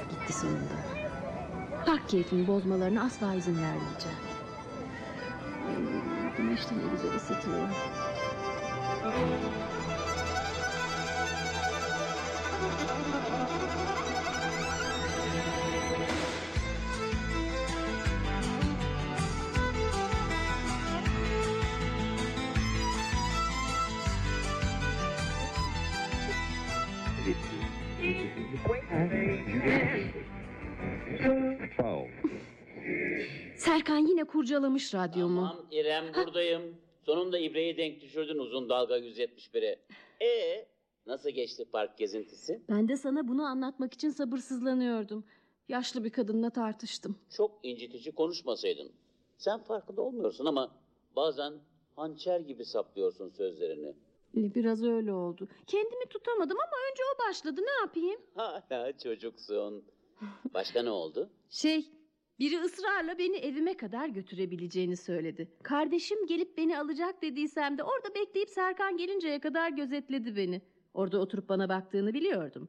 [0.09, 0.82] Gitti sonunda.
[1.85, 4.17] Park keyfini bozmalarına asla izin vermeyeceğim.
[6.37, 7.69] Güneş de ne güzel ısıtıyor.
[34.33, 35.35] Kurcalamış radyomu.
[35.35, 36.77] Tamam İrem buradayım.
[37.05, 39.79] Sonunda ibreyi denk düşürdün uzun dalga 171'e.
[40.25, 40.65] E
[41.05, 42.61] nasıl geçti park gezintisi?
[42.69, 45.23] Ben de sana bunu anlatmak için sabırsızlanıyordum.
[45.69, 47.15] Yaşlı bir kadınla tartıştım.
[47.29, 48.91] Çok incitici konuşmasaydın.
[49.37, 50.71] Sen farkında olmuyorsun ama
[51.15, 51.53] bazen
[51.95, 53.87] hançer gibi saplıyorsun sözlerini.
[54.37, 55.47] Ee, Biraz öyle oldu.
[55.67, 57.61] Kendimi tutamadım ama önce o başladı.
[57.61, 58.21] Ne yapayım?
[58.35, 59.83] Hala çocuksun.
[60.53, 61.29] Başka ne oldu?
[61.49, 61.85] Şey,
[62.39, 65.47] biri ısrarla beni evime kadar götürebileceğini söyledi.
[65.63, 70.61] Kardeşim gelip beni alacak dediysem de orada bekleyip Serkan gelinceye kadar gözetledi beni.
[70.93, 72.67] Orada oturup bana baktığını biliyordum.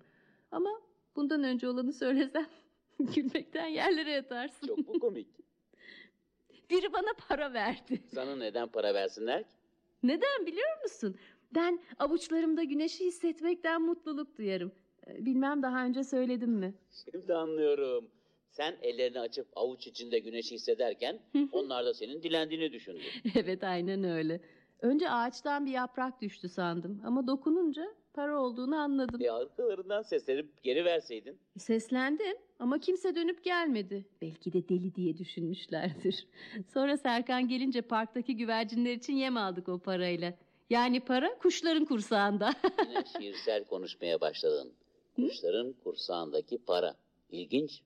[0.51, 0.71] Ama
[1.17, 2.47] bundan önce olanı söylesem
[2.99, 4.67] gülmekten yerlere yatarsın.
[4.67, 5.29] Çok mu komik?
[6.71, 8.03] Biri bana para verdi.
[8.15, 9.57] Sana neden para versinler ki?
[10.03, 11.17] Neden biliyor musun?
[11.55, 14.73] Ben avuçlarımda güneşi hissetmekten mutluluk duyarım.
[15.07, 16.75] Ee, Bilmem daha önce söyledim mi?
[17.11, 18.09] Şimdi anlıyorum.
[18.57, 21.19] Sen ellerini açıp avuç içinde güneşi hissederken
[21.53, 23.03] onlar da senin dilendiğini düşündü.
[23.35, 24.41] evet aynen öyle.
[24.83, 29.21] Önce ağaçtan bir yaprak düştü sandım ama dokununca para olduğunu anladım.
[29.23, 31.39] E arkalarından seslenip geri verseydin.
[31.59, 34.05] Seslendim ama kimse dönüp gelmedi.
[34.23, 36.27] Belki de deli diye düşünmüşlerdir.
[36.75, 40.35] Sonra Serkan gelince parktaki güvercinler için yem aldık o parayla.
[40.71, 42.53] Yani para kuşların kursağında.
[42.89, 44.73] Yine şiirsel konuşmaya başladın.
[45.17, 46.95] Kuşların kursağındaki para.
[47.31, 47.83] İlginç.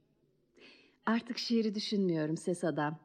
[1.08, 2.98] Artık şiiri düşünmüyorum ses adam.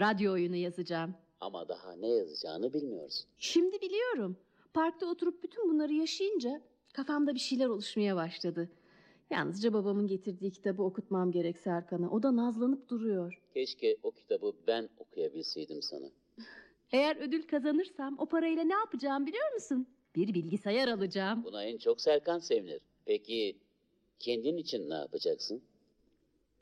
[0.00, 1.14] Radyo oyunu yazacağım.
[1.40, 3.26] Ama daha ne yazacağını bilmiyorsun.
[3.38, 4.36] Şimdi biliyorum.
[4.74, 8.70] Parkta oturup bütün bunları yaşayınca kafamda bir şeyler oluşmaya başladı.
[9.30, 12.10] Yalnızca babamın getirdiği kitabı okutmam gerek Serkan'a.
[12.10, 13.42] O da nazlanıp duruyor.
[13.54, 16.06] Keşke o kitabı ben okuyabilseydim sana.
[16.92, 19.86] Eğer ödül kazanırsam o parayla ne yapacağım biliyor musun?
[20.16, 21.44] Bir bilgisayar alacağım.
[21.44, 22.80] Buna en çok Serkan sevinir.
[23.06, 23.56] Peki
[24.18, 25.62] kendin için ne yapacaksın?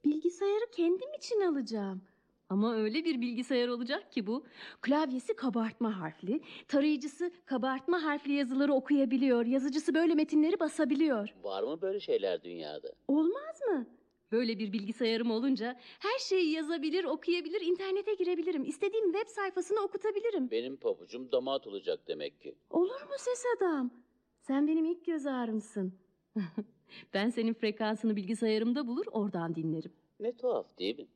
[0.07, 2.03] Bilgisayarı kendim için alacağım.
[2.49, 4.45] Ama öyle bir bilgisayar olacak ki bu.
[4.81, 11.35] Klavyesi kabartma harfli, tarayıcısı kabartma harfli yazıları okuyabiliyor, yazıcısı böyle metinleri basabiliyor.
[11.43, 12.93] Var mı böyle şeyler dünyada?
[13.09, 13.87] Olmaz mı?
[14.33, 18.65] Böyle bir bilgisayarım olunca her şeyi yazabilir, okuyabilir, internete girebilirim.
[18.65, 20.51] İstediğim web sayfasını okutabilirim.
[20.51, 22.55] Benim pabucum damat olacak demek ki.
[22.71, 23.91] Olur mu ses adam?
[24.41, 25.99] Sen benim ilk göz ağrımsın.
[27.15, 29.93] ben senin frekansını bilgisayarımda bulur, oradan dinlerim.
[30.21, 31.07] Ne tuhaf değil mi?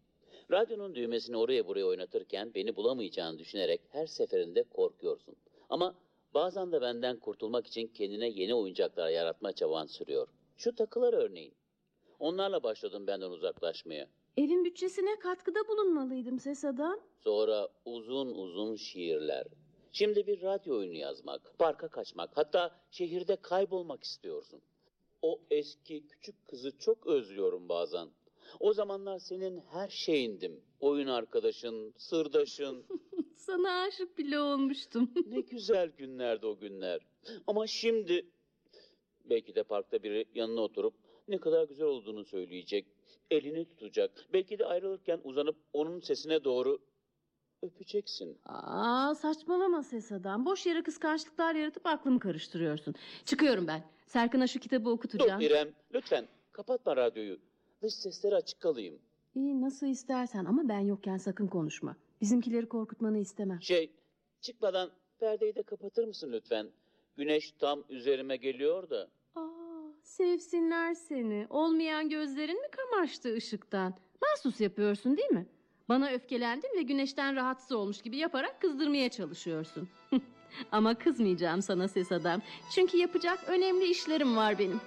[0.51, 5.37] Radyonun düğmesini oraya buraya oynatırken beni bulamayacağını düşünerek her seferinde korkuyorsun.
[5.69, 5.95] Ama
[6.35, 10.29] bazen de benden kurtulmak için kendine yeni oyuncaklar yaratma çaban sürüyor.
[10.57, 11.55] Şu takılar örneğin.
[12.19, 14.09] Onlarla başladım benden uzaklaşmaya.
[14.37, 17.01] Evin bütçesine katkıda bulunmalıydım ses adam.
[17.21, 19.47] Sonra uzun uzun şiirler.
[19.93, 24.61] Şimdi bir radyo oyunu yazmak, parka kaçmak, hatta şehirde kaybolmak istiyorsun.
[25.23, 28.09] O eski küçük kızı çok özlüyorum bazen.
[28.61, 30.61] O zamanlar senin her şeyindim.
[30.81, 32.85] Oyun arkadaşın, sırdaşın.
[33.37, 35.11] Sana aşık bile olmuştum.
[35.27, 37.01] ne güzel günlerdi o günler.
[37.47, 38.27] Ama şimdi
[39.25, 40.95] belki de parkta biri yanına oturup
[41.29, 42.87] ne kadar güzel olduğunu söyleyecek.
[43.31, 44.27] Elini tutacak.
[44.33, 46.79] Belki de ayrılırken uzanıp onun sesine doğru
[47.63, 48.39] öpeceksin.
[48.45, 50.47] Aa saçmalama ses adam.
[50.47, 52.95] Boş yere kıskançlıklar yaratıp aklımı karıştırıyorsun.
[53.25, 53.83] Çıkıyorum ben.
[54.07, 55.41] Serkan'a şu kitabı Dur okutacağım.
[55.41, 57.39] İrem lütfen kapatma radyoyu.
[57.83, 58.99] Dış sesleri açık kalayım.
[59.35, 61.97] İyi nasıl istersen ama ben yokken sakın konuşma.
[62.21, 63.63] Bizimkileri korkutmanı istemem.
[63.63, 63.91] Şey
[64.41, 66.67] çıkmadan perdeyi de kapatır mısın lütfen?
[67.17, 69.09] Güneş tam üzerime geliyor da.
[69.35, 69.41] Aa,
[70.03, 71.47] sevsinler seni.
[71.51, 73.95] Olmayan gözlerin mi kamaştı ışıktan?
[74.23, 75.47] Mahsus yapıyorsun değil mi?
[75.91, 79.89] Bana öfkelendin ve güneşten rahatsız olmuş gibi yaparak kızdırmaya çalışıyorsun.
[80.73, 82.43] Ama kızmayacağım sana ses adam.
[82.75, 84.81] Çünkü yapacak önemli işlerim var benim.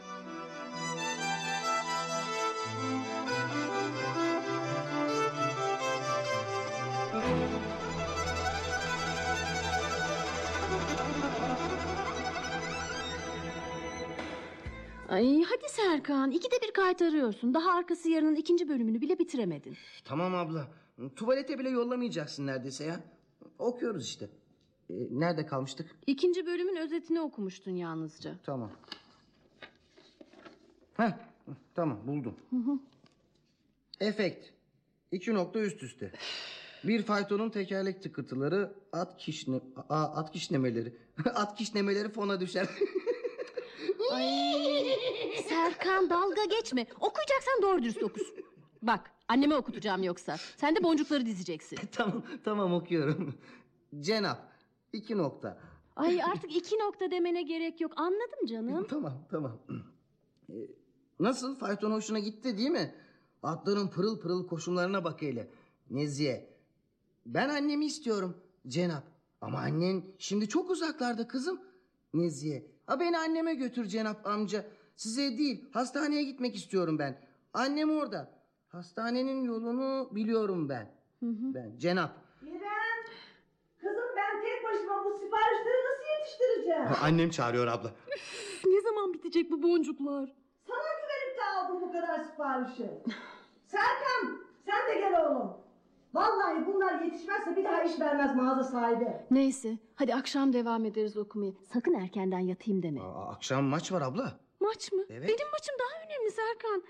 [15.10, 17.54] Ay hadi Serkan ikide bir kaytarıyorsun.
[17.54, 19.78] Daha arkası yarının ikinci bölümünü bile bitiremedin.
[20.06, 20.83] Tamam abla.
[21.16, 23.00] Tuvalete bile yollamayacaksın neredeyse ya.
[23.60, 24.30] Okuyoruz işte.
[24.90, 25.96] Ee, nerede kalmıştık?
[26.08, 28.36] İkinci bölümün özetini okumuştun yalnızca.
[28.44, 28.72] Tamam.
[30.98, 31.12] Heh,
[31.76, 32.36] tamam buldum.
[34.00, 34.50] Efekt.
[35.12, 36.12] İki nokta üst üste.
[36.84, 40.94] Bir faytonun tekerlek tıkıtıları at kişne Aa, at kişnemeleri.
[41.26, 42.68] at kişnemeleri fona düşer.
[44.12, 44.26] Ay
[45.50, 46.86] Serkan dalga geçme.
[47.00, 48.34] Okuyacaksan doğru dürüst okus.
[48.82, 50.38] Bak anneme okutacağım yoksa.
[50.58, 51.80] Sen de boncukları dizeceksin.
[51.92, 53.36] tamam tamam okuyorum.
[54.00, 54.54] Cenap.
[54.94, 55.60] iki nokta.
[55.96, 57.94] Ay artık iki nokta demene gerek yok.
[57.96, 58.88] Anladım canım.
[58.90, 59.60] Tamam tamam.
[60.50, 60.54] Ee,
[61.20, 62.96] nasıl fayton hoşuna gitti değil mi?
[63.44, 65.50] Atların pırıl pırıl koşumlarına bak hele.
[65.90, 66.54] Nezihe.
[67.26, 69.04] Ben annemi istiyorum Cenap.
[69.42, 71.62] Ama annen şimdi çok uzaklarda kızım.
[72.14, 72.68] Nezihe.
[72.86, 74.66] Ha beni anneme götür Cenap amca.
[74.96, 77.22] Size değil hastaneye gitmek istiyorum ben.
[77.54, 78.33] Annem orada.
[78.78, 80.88] Hastanenin yolunu biliyorum ben.
[81.22, 82.12] Ben Cenap.
[82.42, 83.00] İrem!
[83.82, 86.88] Kızım ben tek başıma bu siparişleri nasıl yetiştireceğim?
[87.04, 87.92] Annem çağırıyor abla.
[88.66, 90.36] Ne zaman bitecek bu boncuklar?
[90.68, 92.90] Sana güvenip de aldım bu kadar siparişi.
[93.66, 95.52] Serkan sen de gel oğlum.
[96.14, 99.08] Vallahi bunlar yetişmezse bir daha iş vermez mağaza sahibi.
[99.32, 101.52] Neyse hadi akşam devam ederiz okumaya.
[101.74, 103.02] Sakın erkenden yatayım deme.
[103.02, 104.40] Aa, akşam maç var abla.
[104.60, 105.04] Maç mı?
[105.10, 105.30] Evet.
[105.30, 106.84] Benim maçım daha önemli Serkan.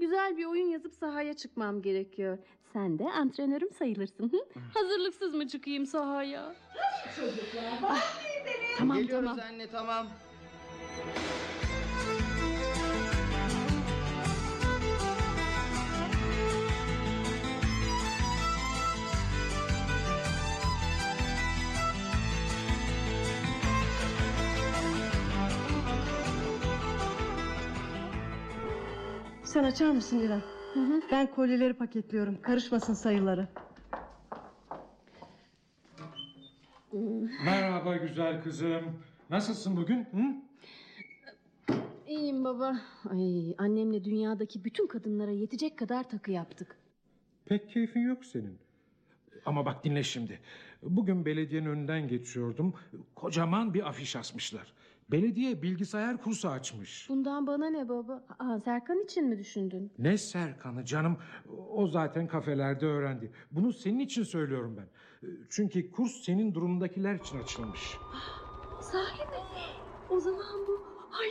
[0.00, 2.38] Güzel bir oyun yazıp sahaya çıkmam gerekiyor.
[2.72, 4.32] Sen de antrenörüm sayılırsın.
[4.32, 4.36] Hı?
[4.74, 6.54] Hazırlıksız mı çıkayım sahaya?
[7.16, 8.00] Çocuklar
[8.46, 8.76] beni.
[8.78, 9.44] Tamam Geliyoruz tamam.
[9.52, 10.06] anne tamam.
[29.52, 30.42] Sen açar mısın İrem?
[30.74, 31.00] Hı hı.
[31.12, 32.42] Ben kolyeleri paketliyorum.
[32.42, 33.48] Karışmasın sayıları.
[37.44, 38.84] Merhaba güzel kızım.
[39.30, 40.04] Nasılsın bugün?
[40.04, 40.34] Hı?
[42.06, 42.76] İyiyim baba.
[43.10, 46.78] Ay, annemle dünyadaki bütün kadınlara yetecek kadar takı yaptık.
[47.44, 48.58] Pek keyfin yok senin.
[49.46, 50.40] Ama bak dinle şimdi.
[50.82, 52.74] Bugün belediyenin önünden geçiyordum.
[53.14, 54.72] Kocaman bir afiş asmışlar.
[55.12, 57.06] Belediye bilgisayar kursu açmış.
[57.08, 58.24] Bundan bana ne baba?
[58.38, 59.92] Aa, Serkan için mi düşündün?
[59.98, 61.18] Ne Serkan'ı canım.
[61.70, 63.32] O zaten kafelerde öğrendi.
[63.50, 64.86] Bunu senin için söylüyorum ben.
[65.50, 67.80] Çünkü kurs senin durumundakiler için açılmış.
[68.80, 69.36] Sahi mi?
[70.10, 70.90] O zaman bu...
[71.20, 71.28] Ay,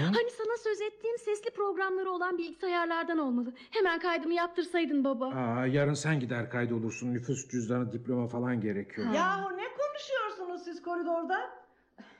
[0.00, 0.04] Hı?
[0.06, 3.54] hani sana söz ettiğim sesli programları olan bilgisayarlardan olmalı.
[3.70, 5.26] Hemen kaydımı yaptırsaydın baba.
[5.28, 7.14] Aa, yarın sen gider kaydolursun.
[7.14, 9.06] Nüfus cüzdanı, diploma falan gerekiyor.
[9.06, 9.14] Ha.
[9.14, 11.61] Yahu ne konuşuyorsunuz siz koridorda?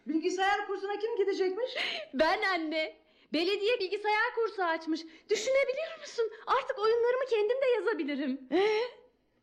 [0.07, 1.71] Bilgisayar kursuna kim gidecekmiş?
[2.15, 2.97] Ben anne.
[3.33, 5.01] Belediye bilgisayar kursu açmış.
[5.31, 6.31] Düşünebiliyor musun?
[6.47, 8.41] Artık oyunlarımı kendim de yazabilirim.
[8.53, 8.69] Ee,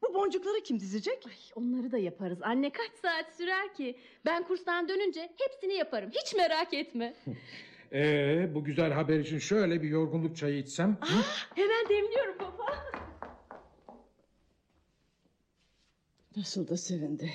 [0.02, 1.24] bu boncukları kim dizecek?
[1.28, 2.40] Ay, onları da yaparız.
[2.42, 4.00] Anne kaç saat sürer ki?
[4.26, 6.12] Ben kurstan dönünce hepsini yaparım.
[6.12, 7.14] Hiç merak etme.
[7.94, 10.98] Ee, bu güzel haber için şöyle bir yorgunluk çayı içsem.
[11.02, 11.16] hı?
[11.56, 12.92] Hemen demliyorum baba.
[16.38, 17.32] Nasıl da sevindi.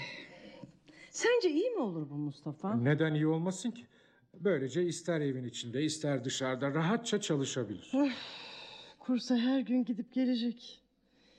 [1.14, 2.74] Sence iyi mi olur bu Mustafa?
[2.77, 3.87] Neden iyi olmasın ki?
[4.40, 7.92] Böylece ister evin içinde ister dışarıda rahatça çalışabilir.
[8.98, 10.83] Kursa her gün gidip gelecek.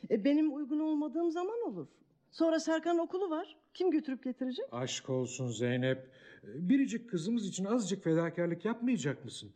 [0.10, 1.88] E, benim uygun olmadığım zaman olur.
[2.32, 3.56] Sonra Serkan okulu var.
[3.74, 4.66] Kim götürüp getirecek?
[4.72, 6.08] Aşk olsun Zeynep.
[6.44, 9.50] Biricik kızımız için azıcık fedakarlık yapmayacak mısın?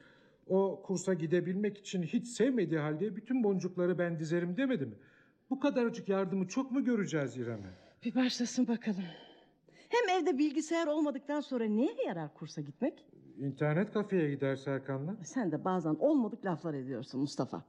[0.47, 4.95] O kursa gidebilmek için hiç sevmediği halde bütün boncukları ben dizerim demedi mi?
[5.49, 7.69] Bu kadarcık yardımı çok mu göreceğiz İrem'e?
[8.05, 9.03] Bir başlasın bakalım.
[9.89, 13.05] Hem evde bilgisayar olmadıktan sonra neye yarar kursa gitmek?
[13.39, 15.15] İnternet kafeye gider Serkan'la.
[15.23, 17.63] Sen de bazen olmadık laflar ediyorsun Mustafa.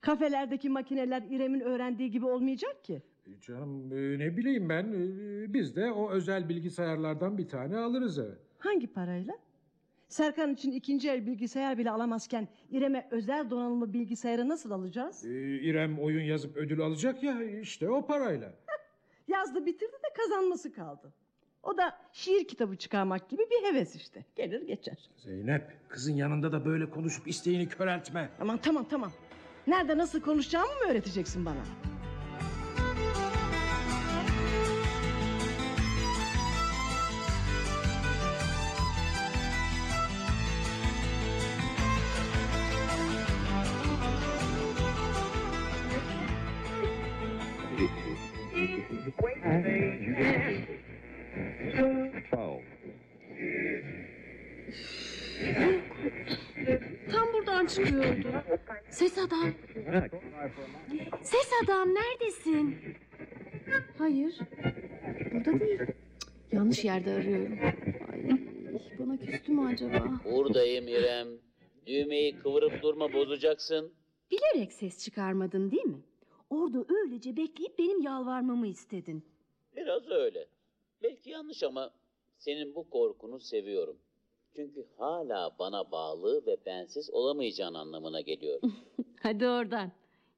[0.00, 3.02] Kafelerdeki makineler İrem'in öğrendiği gibi olmayacak ki.
[3.26, 8.18] E Canım e, ne bileyim ben e, biz de o özel bilgisayarlardan bir tane alırız
[8.18, 8.34] eve.
[8.58, 9.34] Hangi parayla?
[10.08, 15.24] Serkan için ikinci el bilgisayar bile alamazken İrem'e özel donanımlı bilgisayarı nasıl alacağız?
[15.24, 18.54] E, İrem oyun yazıp ödül alacak ya işte o parayla.
[19.28, 21.12] Yazdı bitirdi de kazanması kaldı.
[21.64, 24.24] O da şiir kitabı çıkarmak gibi bir heves işte.
[24.36, 24.98] Gelir geçer.
[25.16, 28.28] Zeynep kızın yanında da böyle konuşup isteğini köreltme.
[28.40, 29.12] Aman tamam tamam.
[29.66, 31.64] Nerede nasıl konuşacağımı mı öğreteceksin bana?
[58.94, 59.52] Ses adam.
[61.22, 62.76] Ses adam neredesin?
[63.98, 64.38] Hayır.
[65.32, 65.80] Burada değil.
[66.52, 67.58] Yanlış yerde arıyorum.
[68.12, 68.38] Ay,
[68.98, 70.20] bana küstü mü acaba?
[70.24, 71.28] Buradayım İrem.
[71.86, 73.92] Düğmeyi kıvırıp durma bozacaksın.
[74.30, 76.02] Bilerek ses çıkarmadın değil mi?
[76.50, 79.24] Orada öylece bekleyip benim yalvarmamı istedin.
[79.76, 80.46] Biraz öyle.
[81.02, 81.90] Belki yanlış ama
[82.38, 83.96] senin bu korkunu seviyorum.
[84.56, 88.60] Çünkü hala bana bağlı ve bensiz olamayacağın anlamına geliyor.
[89.22, 89.92] Hadi oradan.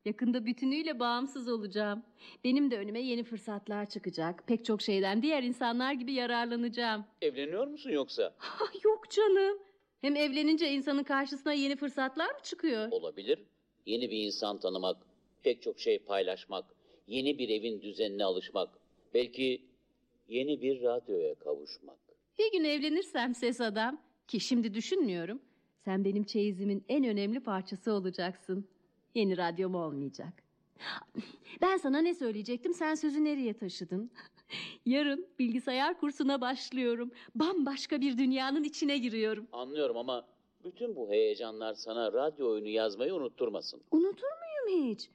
[0.05, 2.03] Yakında bütünüyle bağımsız olacağım.
[2.45, 4.47] Benim de önüme yeni fırsatlar çıkacak.
[4.47, 7.05] Pek çok şeyden diğer insanlar gibi yararlanacağım.
[7.23, 8.35] Evleniyor musun yoksa?
[8.41, 9.59] Ah, Yok canım.
[10.01, 12.89] Hem evlenince insanın karşısına yeni fırsatlar mı çıkıyor?
[12.91, 13.39] Olabilir.
[13.87, 14.97] Yeni bir insan tanımak,
[15.43, 16.65] pek çok şey paylaşmak,
[17.07, 18.69] yeni bir evin düzenine alışmak,
[19.15, 19.63] belki
[20.29, 21.99] yeni bir radyoya kavuşmak.
[22.39, 25.41] Bir gün evlenirsem ses adam ki şimdi düşünmüyorum.
[25.85, 28.69] Sen benim çeyizimin en önemli parçası olacaksın.
[29.15, 30.33] Yeni radyom olmayacak.
[31.63, 34.11] Ben sana ne söyleyecektim sen sözü nereye taşıdın?
[34.87, 37.11] Yarın bilgisayar kursuna başlıyorum.
[37.35, 39.47] Bambaşka bir dünyanın içine giriyorum.
[39.53, 40.27] Anlıyorum ama
[40.65, 43.81] bütün bu heyecanlar sana radyo oyunu yazmayı unutturmasın.
[43.91, 44.27] Unutur
[44.67, 45.11] muyum hiç?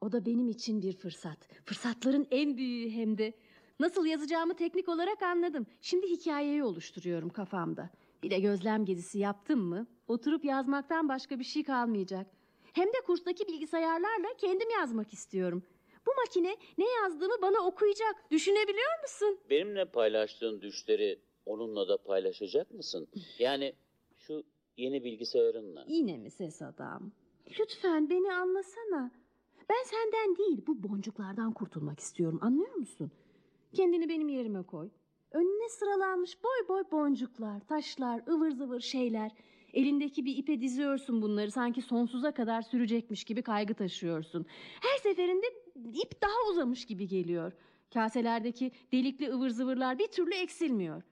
[0.00, 1.38] O da benim için bir fırsat.
[1.64, 3.32] Fırsatların en büyüğü hem de.
[3.80, 5.66] Nasıl yazacağımı teknik olarak anladım.
[5.80, 7.90] Şimdi hikayeyi oluşturuyorum kafamda.
[8.24, 9.86] Bir de gözlem gezisi yaptım mı?
[10.08, 12.26] Oturup yazmaktan başka bir şey kalmayacak.
[12.72, 15.62] Hem de kurstaki bilgisayarlarla kendim yazmak istiyorum.
[16.06, 18.30] Bu makine ne yazdığımı bana okuyacak.
[18.30, 19.38] Düşünebiliyor musun?
[19.50, 23.08] Benimle paylaştığın düşleri onunla da paylaşacak mısın?
[23.38, 23.72] Yani
[24.18, 24.42] şu
[24.76, 25.84] yeni bilgisayarınla.
[25.88, 27.12] Yine mi ses adam?
[27.60, 29.10] Lütfen beni anlasana.
[29.68, 33.10] Ben senden değil bu boncuklardan kurtulmak istiyorum anlıyor musun?
[33.74, 34.88] Kendini benim yerime koy.
[35.34, 39.32] Önüne sıralanmış boy boy boncuklar, taşlar, ıvır zıvır şeyler.
[39.72, 44.46] Elindeki bir ipe diziyorsun bunları sanki sonsuza kadar sürecekmiş gibi kaygı taşıyorsun.
[44.80, 45.46] Her seferinde
[45.92, 47.52] ip daha uzamış gibi geliyor.
[47.94, 51.02] Kaselerdeki delikli ıvır zıvırlar bir türlü eksilmiyor.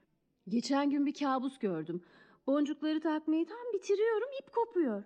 [0.47, 2.01] Geçen gün bir kabus gördüm.
[2.47, 5.03] Boncukları takmayı tam bitiriyorum ip kopuyor.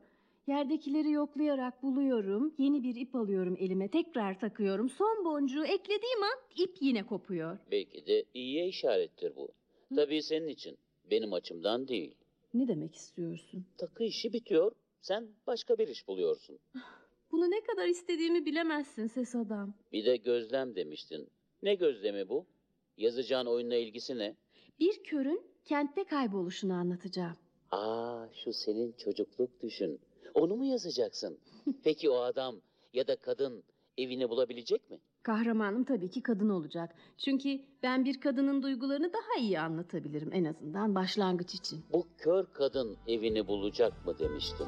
[0.48, 2.54] Yerdekileri yoklayarak buluyorum.
[2.58, 4.90] Yeni bir ip alıyorum elime tekrar takıyorum.
[4.90, 7.58] Son boncuğu eklediğim an ip yine kopuyor.
[7.72, 9.50] Belki de iyiye işarettir bu.
[9.96, 10.78] Tabii senin için.
[11.12, 12.16] Benim açımdan değil.
[12.54, 13.66] Ne demek istiyorsun?
[13.78, 14.72] Takı işi bitiyor.
[15.02, 16.60] Sen başka bir iş buluyorsun.
[17.32, 19.74] Bunu ne kadar istediğimi bilemezsin ses adam.
[19.94, 21.28] Bir de gözlem demiştin.
[21.64, 22.46] Ne gözlemi bu?
[22.98, 24.36] Yazacağın oyunla ilgisi ne?
[24.80, 27.38] Bir körün kentte kayboluşunu anlatacağım.
[27.72, 30.00] Aa şu senin çocukluk düşün.
[30.38, 31.38] Onu mu yazacaksın?
[31.84, 32.56] Peki o adam
[32.94, 33.64] ya da kadın
[33.98, 34.98] evini bulabilecek mi?
[35.24, 36.96] Kahramanım tabii ki kadın olacak.
[37.18, 41.80] Çünkü ben bir kadının duygularını daha iyi anlatabilirim en azından başlangıç için.
[41.94, 44.68] Bu kör kadın evini bulacak mı demiştin.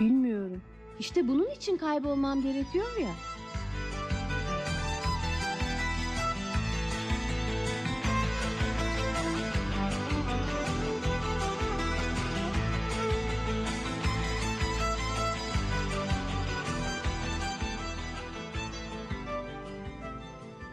[0.00, 0.62] Bilmiyorum.
[0.98, 3.12] İşte bunun için kaybolmam gerekiyor ya.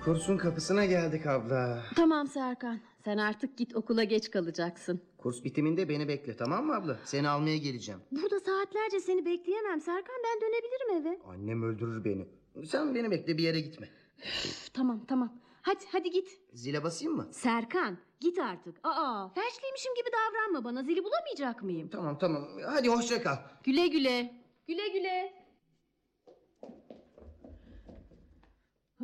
[0.06, 1.84] Kursun kapısına geldik abla.
[1.96, 2.80] Tamam Serkan.
[3.06, 5.02] Sen artık git okula geç kalacaksın.
[5.18, 7.00] Kurs bitiminde beni bekle tamam mı abla?
[7.06, 8.02] Seni almaya geleceğim.
[8.12, 10.16] Burada saatlerce seni bekleyemem Serkan.
[10.24, 11.20] Ben dönebilirim eve.
[11.28, 12.28] Annem öldürür beni.
[12.66, 13.90] Sen beni bekle bir yere gitme.
[14.20, 15.40] Üf, tamam tamam.
[15.62, 16.40] Hadi hadi git.
[16.54, 17.28] Zile basayım mı?
[17.32, 18.76] Serkan git artık.
[18.84, 20.84] Aa felçliymişim gibi davranma bana.
[20.84, 21.90] Zili bulamayacak mıyım?
[21.90, 22.48] Tamam tamam.
[22.66, 23.36] Hadi hoşça kal.
[23.64, 24.34] Güle güle.
[24.68, 25.45] Güle güle.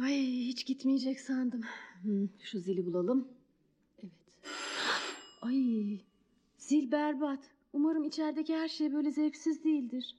[0.04, 1.62] Ay hiç gitmeyecek sandım.
[2.02, 3.28] Hmm, şu zili bulalım.
[4.04, 4.12] Evet.
[5.41, 5.99] Ay
[6.58, 7.39] zil berbat.
[7.74, 10.16] Umarım içerideki her şey böyle zevksiz değildir.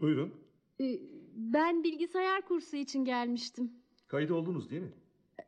[0.00, 0.34] Buyurun.
[0.80, 1.00] Ee,
[1.34, 3.72] ben bilgisayar kursu için gelmiştim.
[4.08, 4.92] Kayıt oldunuz değil mi?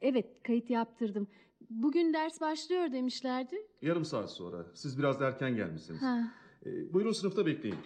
[0.01, 1.27] Evet kayıt yaptırdım.
[1.71, 3.57] Bugün ders başlıyor demişlerdi.
[3.83, 4.67] Yarım saat sonra.
[4.75, 6.03] Siz biraz da erken gelmişsiniz.
[6.03, 6.35] Ha.
[6.67, 7.79] Ee, buyurun sınıfta bekleyin.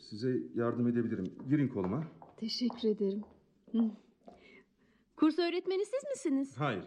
[0.00, 1.32] Size yardım edebilirim.
[1.48, 2.04] Girin koluma.
[2.36, 3.22] Teşekkür ederim.
[3.72, 3.90] Hı.
[5.16, 6.54] Kurs öğretmeni siz misiniz?
[6.56, 6.84] Hayır.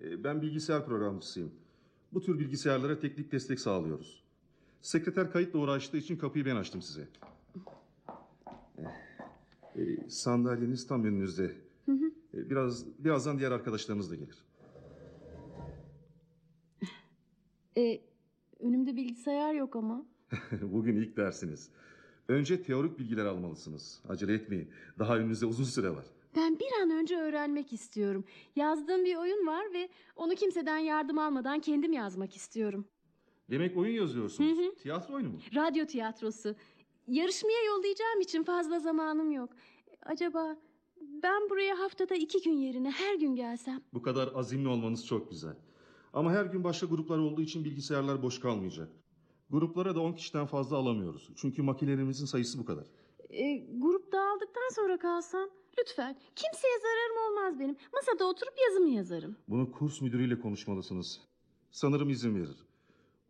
[0.00, 1.52] Ee, ben bilgisayar programcısıyım.
[2.12, 4.24] Bu tür bilgisayarlara teknik destek sağlıyoruz.
[4.80, 7.08] Sekreter kayıtla uğraştığı için kapıyı ben açtım size.
[9.76, 11.56] Ee, sandalyeniz tam önünüzde.
[11.86, 12.10] Hı hı.
[12.34, 14.44] Ee, biraz birazdan diğer arkadaşlarınız da gelir.
[17.76, 18.00] E,
[18.60, 20.06] önümde bilgisayar yok ama.
[20.62, 21.70] Bugün ilk dersiniz.
[22.28, 24.00] Önce teorik bilgiler almalısınız.
[24.08, 24.70] Acele etmeyin.
[24.98, 26.04] Daha önünüzde uzun süre var.
[26.36, 28.24] Ben bir an önce öğrenmek istiyorum.
[28.56, 32.84] Yazdığım bir oyun var ve onu kimseden yardım almadan kendim yazmak istiyorum.
[33.50, 34.58] Demek oyun yazıyorsunuz.
[34.58, 34.74] Hı hı.
[34.74, 35.38] Tiyatro oyunu mu?
[35.54, 36.54] Radyo tiyatrosu.
[37.08, 39.50] Yarışmaya yollayacağım için fazla zamanım yok.
[40.02, 40.56] Acaba
[41.22, 43.82] ben buraya haftada iki gün yerine her gün gelsem?
[43.94, 45.56] Bu kadar azimli olmanız çok güzel.
[46.12, 48.88] Ama her gün başka gruplar olduğu için bilgisayarlar boş kalmayacak.
[49.50, 51.30] Gruplara da 10 kişiden fazla alamıyoruz.
[51.36, 52.84] Çünkü makinelerimizin sayısı bu kadar.
[53.30, 55.48] E, grup dağıldıktan sonra kalsam?
[55.78, 56.16] Lütfen.
[56.36, 57.76] Kimseye zararım olmaz benim.
[57.92, 59.36] Masada oturup yazımı yazarım.
[59.48, 61.20] Bunu kurs müdürüyle konuşmalısınız.
[61.70, 62.66] Sanırım izin verir.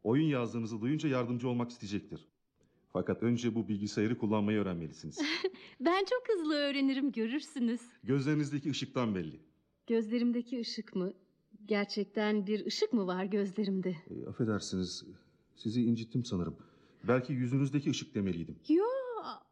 [0.04, 2.28] Oyun yazdığınızı duyunca yardımcı olmak isteyecektir.
[2.92, 5.18] Fakat önce bu bilgisayarı kullanmayı öğrenmelisiniz.
[5.80, 7.80] Ben çok hızlı öğrenirim görürsünüz.
[8.04, 9.40] Gözlerinizdeki ışıktan belli.
[9.86, 11.12] Gözlerimdeki ışık mı?
[11.66, 13.96] Gerçekten bir ışık mı var gözlerimde?
[14.10, 15.04] E, affedersiniz,
[15.56, 16.56] sizi incittim sanırım.
[17.08, 18.56] Belki yüzünüzdeki ışık demeliydim.
[18.68, 18.84] Yo,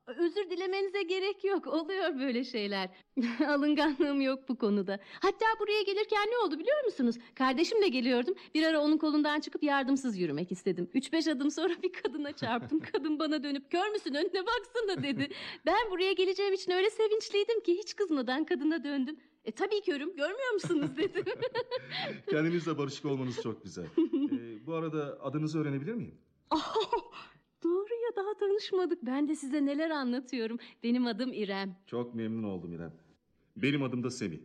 [0.06, 1.66] özür dilemenize gerek yok.
[1.66, 2.90] Oluyor böyle şeyler.
[3.48, 4.98] Alınganlığım yok bu konuda.
[5.20, 7.16] Hatta buraya gelirken ne oldu biliyor musunuz?
[7.34, 8.34] Kardeşimle geliyordum.
[8.54, 10.90] Bir ara onun kolundan çıkıp yardımsız yürümek istedim.
[10.94, 12.80] Üç beş adım sonra bir kadına çarptım.
[12.92, 15.28] Kadın bana dönüp kör müsün önüne baksana dedi.
[15.66, 19.16] Ben buraya geleceğim için öyle sevinçliydim ki hiç kızmadan kadına döndüm.
[19.44, 21.24] E tabii körüm görmüyor musunuz dedim.
[22.30, 23.84] Kendinizle barışık olmanız çok güzel.
[23.84, 26.14] E, bu arada adınızı öğrenebilir miyim?
[27.64, 28.98] Doğru ya daha tanışmadık.
[29.02, 30.58] Ben de size neler anlatıyorum.
[30.82, 31.76] Benim adım İrem.
[31.86, 32.92] Çok memnun oldum İrem.
[33.56, 34.38] Benim adım da Semih.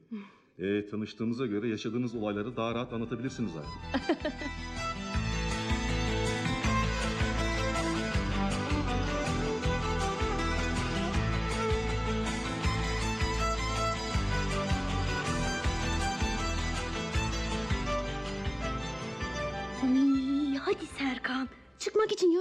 [0.59, 4.17] E, tanıştığımıza göre yaşadığınız olayları daha rahat anlatabilirsiniz artık.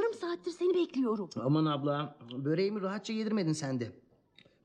[0.09, 1.31] yarım saattir seni bekliyorum.
[1.45, 3.93] Aman abla böreğimi rahatça yedirmedin sen de.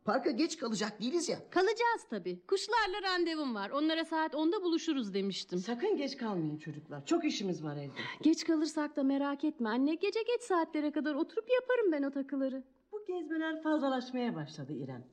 [0.06, 1.50] Parka geç kalacak değiliz ya.
[1.50, 2.40] Kalacağız tabii.
[2.48, 3.70] Kuşlarla randevum var.
[3.70, 5.60] Onlara saat 10'da buluşuruz demiştim.
[5.60, 7.06] Sakın geç kalmayın çocuklar.
[7.06, 7.94] Çok işimiz var evde.
[8.22, 9.96] Geç kalırsak da merak etme anne.
[9.96, 12.64] Gece geç saatlere kadar oturup yaparım ben o takıları.
[12.92, 15.06] Bu gezmeler fazlalaşmaya başladı İrem.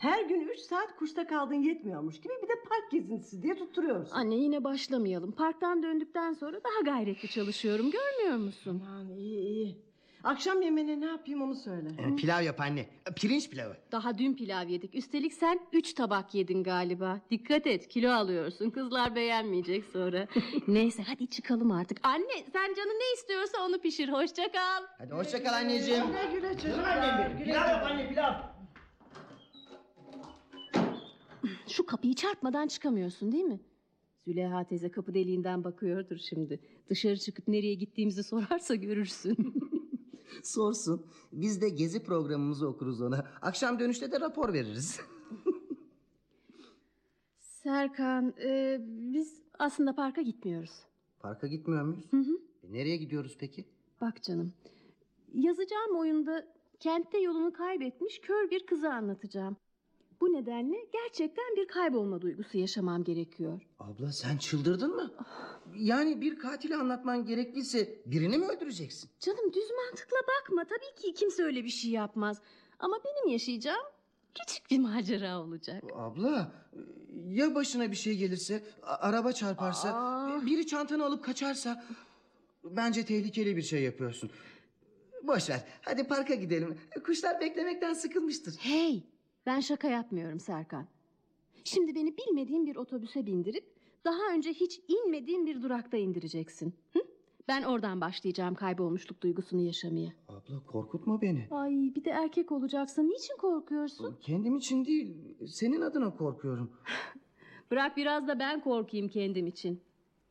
[0.00, 4.14] Her gün üç saat kursta kaldın yetmiyormuş gibi bir de park gezintisi diye tutturuyorsun.
[4.16, 5.32] Anne yine başlamayalım.
[5.32, 7.90] Parktan döndükten sonra daha gayretli çalışıyorum.
[7.90, 8.82] Görmüyor musun?
[8.88, 9.76] Aman iyi iyi.
[10.24, 11.88] Akşam yemeğine ne yapayım onu söyle.
[11.98, 12.80] E, pilav yap anne.
[12.80, 13.76] E, Pirinç pilavı.
[13.92, 14.94] Daha dün pilav yedik.
[14.94, 17.20] Üstelik sen üç tabak yedin galiba.
[17.30, 18.70] Dikkat et kilo alıyorsun.
[18.70, 20.26] Kızlar beğenmeyecek sonra.
[20.68, 21.98] Neyse hadi çıkalım artık.
[22.02, 24.08] Anne sen canın ne istiyorsa onu pişir.
[24.08, 24.82] Hoşça kal.
[24.98, 26.06] Hadi hoşça kal anneciğim.
[26.06, 26.96] Güle güle Canım çocuklar.
[26.96, 27.38] annem benim.
[27.38, 27.72] güle Pilav güle.
[27.72, 28.32] yap anne pilav.
[31.68, 33.60] Şu kapıyı çarpmadan çıkamıyorsun değil mi?
[34.26, 36.60] Züleyha teyze kapı deliğinden bakıyordur şimdi.
[36.88, 39.54] Dışarı çıkıp nereye gittiğimizi sorarsa görürsün.
[40.42, 41.06] Sorsun.
[41.32, 43.26] Biz de gezi programımızı okuruz ona.
[43.42, 45.00] Akşam dönüşte de rapor veririz.
[47.38, 50.70] Serkan, e, biz aslında parka gitmiyoruz.
[51.20, 52.04] Parka gitmiyor muyuz?
[52.10, 52.38] Hı hı.
[52.62, 53.64] E, nereye gidiyoruz peki?
[54.00, 54.52] Bak canım,
[55.34, 56.46] yazacağım oyunda
[56.80, 59.56] kentte yolunu kaybetmiş kör bir kızı anlatacağım.
[60.20, 63.60] Bu nedenle gerçekten bir kaybolma duygusu yaşamam gerekiyor.
[63.78, 65.10] Abla sen çıldırdın mı?
[65.76, 69.10] Yani bir katili anlatman gerekliyse birini mi öldüreceksin?
[69.20, 70.64] Canım düz mantıkla bakma.
[70.64, 72.40] Tabii ki kimse öyle bir şey yapmaz.
[72.78, 73.86] Ama benim yaşayacağım
[74.34, 75.84] küçük bir macera olacak.
[75.94, 76.52] Abla
[77.28, 80.46] ya başına bir şey gelirse, araba çarparsa, Aa.
[80.46, 81.84] biri çantanı alıp kaçarsa...
[82.64, 84.30] Bence tehlikeli bir şey yapıyorsun.
[85.22, 85.64] Boş ver.
[85.82, 86.78] Hadi parka gidelim.
[87.06, 88.54] Kuşlar beklemekten sıkılmıştır.
[88.58, 89.02] Hey,
[89.46, 90.86] ben şaka yapmıyorum Serkan.
[91.64, 93.64] Şimdi beni bilmediğim bir otobüse bindirip
[94.04, 96.74] daha önce hiç inmediğim bir durakta indireceksin.
[96.92, 96.98] Hı?
[97.48, 100.12] Ben oradan başlayacağım kaybolmuşluk duygusunu yaşamaya.
[100.28, 101.48] Abla korkutma beni.
[101.50, 103.08] Ay bir de erkek olacaksın.
[103.08, 104.16] Niçin korkuyorsun?
[104.20, 105.16] Kendim için değil,
[105.46, 106.70] senin adına korkuyorum.
[107.70, 109.80] Bırak biraz da ben korkayım kendim için.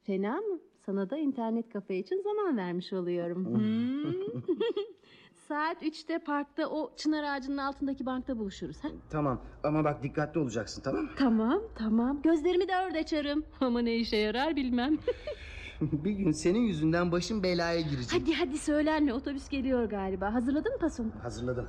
[0.04, 0.60] Fena mı?
[0.86, 3.46] Sana da internet kafe için zaman vermiş oluyorum.
[3.46, 4.42] Hmm.
[5.50, 8.84] Saat üçte parkta o çınar ağacının altındaki bankta buluşuruz.
[8.84, 8.88] Ha?
[9.10, 11.10] Tamam ama bak dikkatli olacaksın tamam mı?
[11.18, 12.22] Tamam tamam.
[12.22, 13.44] Gözlerimi de orada açarım.
[13.62, 14.98] Ama ne işe yarar bilmem.
[15.82, 18.22] bir gün senin yüzünden başım belaya girecek.
[18.22, 20.34] hadi hadi söylenme otobüs geliyor galiba.
[20.34, 21.08] Hazırladın mı pasonu?
[21.22, 21.68] Hazırladım.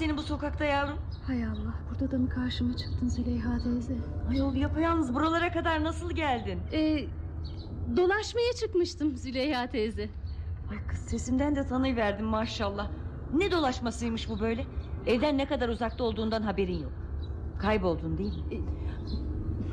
[0.00, 0.98] Senin bu sokakta yavrum?
[1.26, 3.94] Hay Allah burada da mı karşıma çıktın Züleyha teyze?
[4.30, 6.60] Ayol yapayalnız buralara kadar nasıl geldin?
[6.72, 7.04] Ee,
[7.96, 10.08] dolaşmaya çıkmıştım Züleyha teyze.
[10.70, 12.90] Ay kız sesimden de tanıyıverdim maşallah.
[13.34, 14.66] Ne dolaşmasıymış bu böyle?
[15.06, 16.92] Evden ne kadar uzakta olduğundan haberin yok.
[17.58, 18.64] Kayboldun değil mi?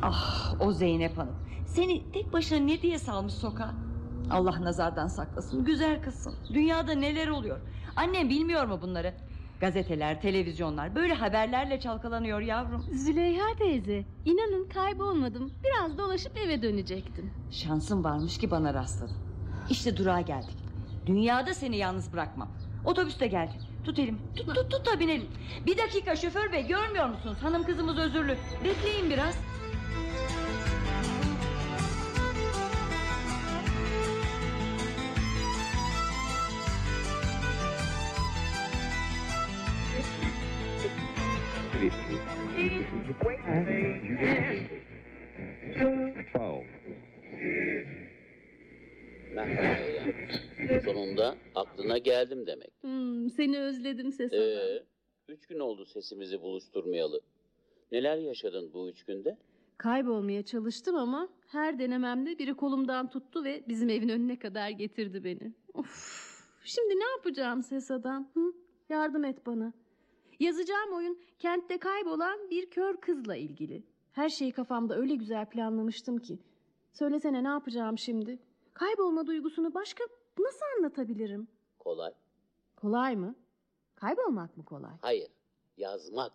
[0.02, 1.36] Ah o Zeynep Hanım.
[1.66, 3.74] Seni tek başına ne diye salmış sokağa?
[4.32, 5.66] Allah nazardan saklasın.
[5.66, 6.36] Güzel kızsın.
[6.54, 7.60] Dünyada neler oluyor?
[7.96, 9.14] Annem bilmiyor mu bunları?
[9.60, 12.86] Gazeteler, televizyonlar böyle haberlerle çalkalanıyor yavrum.
[12.92, 15.52] Züleyha teyze, inanın kaybolmadım.
[15.64, 17.32] Biraz dolaşıp eve dönecektim.
[17.52, 19.16] Şansın varmış ki bana rastladın.
[19.70, 20.58] İşte durağa geldik.
[21.06, 22.50] Dünyada seni yalnız bırakmam.
[22.86, 23.54] Otobüs de geldi.
[23.86, 24.18] Tut elimi.
[24.36, 25.28] Tut tut tut da binelim.
[25.66, 27.38] Bir dakika şoför bey görmüyor musunuz?
[27.42, 28.38] Hanım kızımız özürlü.
[28.64, 29.38] Bekleyin biraz.
[50.86, 52.72] Sonunda aklına geldim demek.
[52.82, 54.34] Hmm, seni özledim ses.
[54.34, 54.84] Ee,
[55.28, 57.22] üç gün oldu sesimizi buluşturmayalı.
[57.92, 59.38] Neler yaşadın bu üç günde?
[59.78, 65.54] Kaybolmaya çalıştım ama her denememde biri kolumdan tuttu ve bizim evin önüne kadar getirdi beni.
[65.74, 66.28] Of.
[66.64, 68.32] Şimdi ne yapacağım ses adam?
[68.34, 68.54] Hı?
[68.90, 69.74] Yardım et bana.
[70.40, 73.84] Yazacağım oyun kentte kaybolan bir kör kızla ilgili.
[74.12, 76.40] Her şeyi kafamda öyle güzel planlamıştım ki.
[76.94, 78.40] Söylesene ne yapacağım şimdi?
[78.74, 80.04] Kaybolma duygusunu başka
[80.40, 81.48] nasıl anlatabilirim?
[81.80, 82.14] Kolay.
[82.76, 83.36] Kolay mı?
[83.96, 84.92] Kaybolmak mı kolay?
[85.02, 85.28] Hayır,
[85.78, 86.34] yazmak.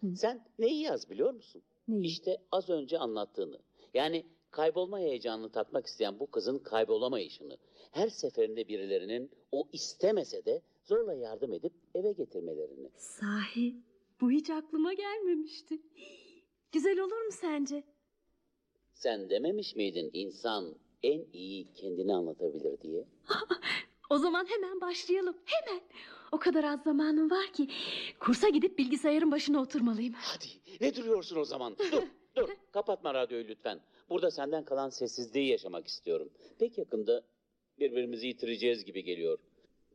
[0.00, 0.16] Hı.
[0.16, 1.62] Sen neyi yaz biliyor musun?
[1.88, 2.06] Neyi?
[2.06, 3.58] İşte az önce anlattığını.
[3.94, 7.56] Yani kaybolma heyecanını tatmak isteyen bu kızın kaybolamayışını.
[7.90, 12.88] Her seferinde birilerinin o istemese de zorla yardım edip eve getirmelerini.
[12.96, 13.76] Sahi
[14.20, 15.78] bu hiç aklıma gelmemişti.
[16.72, 17.82] Güzel olur mu sence?
[18.94, 23.04] Sen dememiş miydin insan en iyi kendini anlatabilir diye?
[24.10, 25.36] O zaman hemen başlayalım.
[25.44, 25.80] Hemen.
[26.32, 27.68] O kadar az zamanım var ki
[28.20, 30.14] kursa gidip bilgisayarın başına oturmalıyım.
[30.16, 30.46] Hadi
[30.80, 31.76] ne duruyorsun o zaman?
[31.92, 32.02] Dur
[32.36, 33.80] dur kapatma radyoyu lütfen.
[34.10, 36.30] Burada senden kalan sessizliği yaşamak istiyorum.
[36.58, 37.22] Pek yakında
[37.78, 39.38] birbirimizi yitireceğiz gibi geliyor.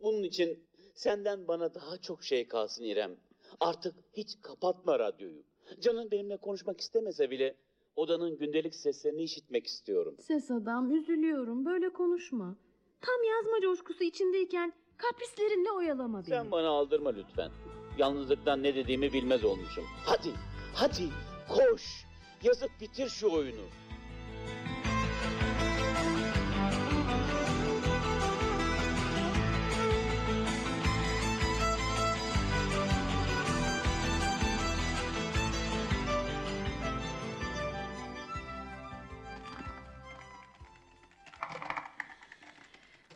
[0.02, 0.60] Bunun için
[0.96, 3.16] senden bana daha çok şey kalsın İrem.
[3.60, 5.44] Artık hiç kapatma radyoyu.
[5.80, 7.56] Canın benimle konuşmak istemese bile
[7.96, 10.16] odanın gündelik seslerini işitmek istiyorum.
[10.20, 12.56] Ses adam üzülüyorum böyle konuşma.
[13.02, 16.30] Tam yazma coşkusu içindeyken kaprislerinle oyalama beni.
[16.30, 17.52] Sen bana aldırma lütfen.
[17.98, 19.84] Yalnızlıktan ne dediğimi bilmez olmuşum.
[20.06, 20.30] Hadi,
[20.74, 21.04] hadi
[21.50, 22.06] koş.
[22.44, 23.62] Yazıp bitir şu oyunu.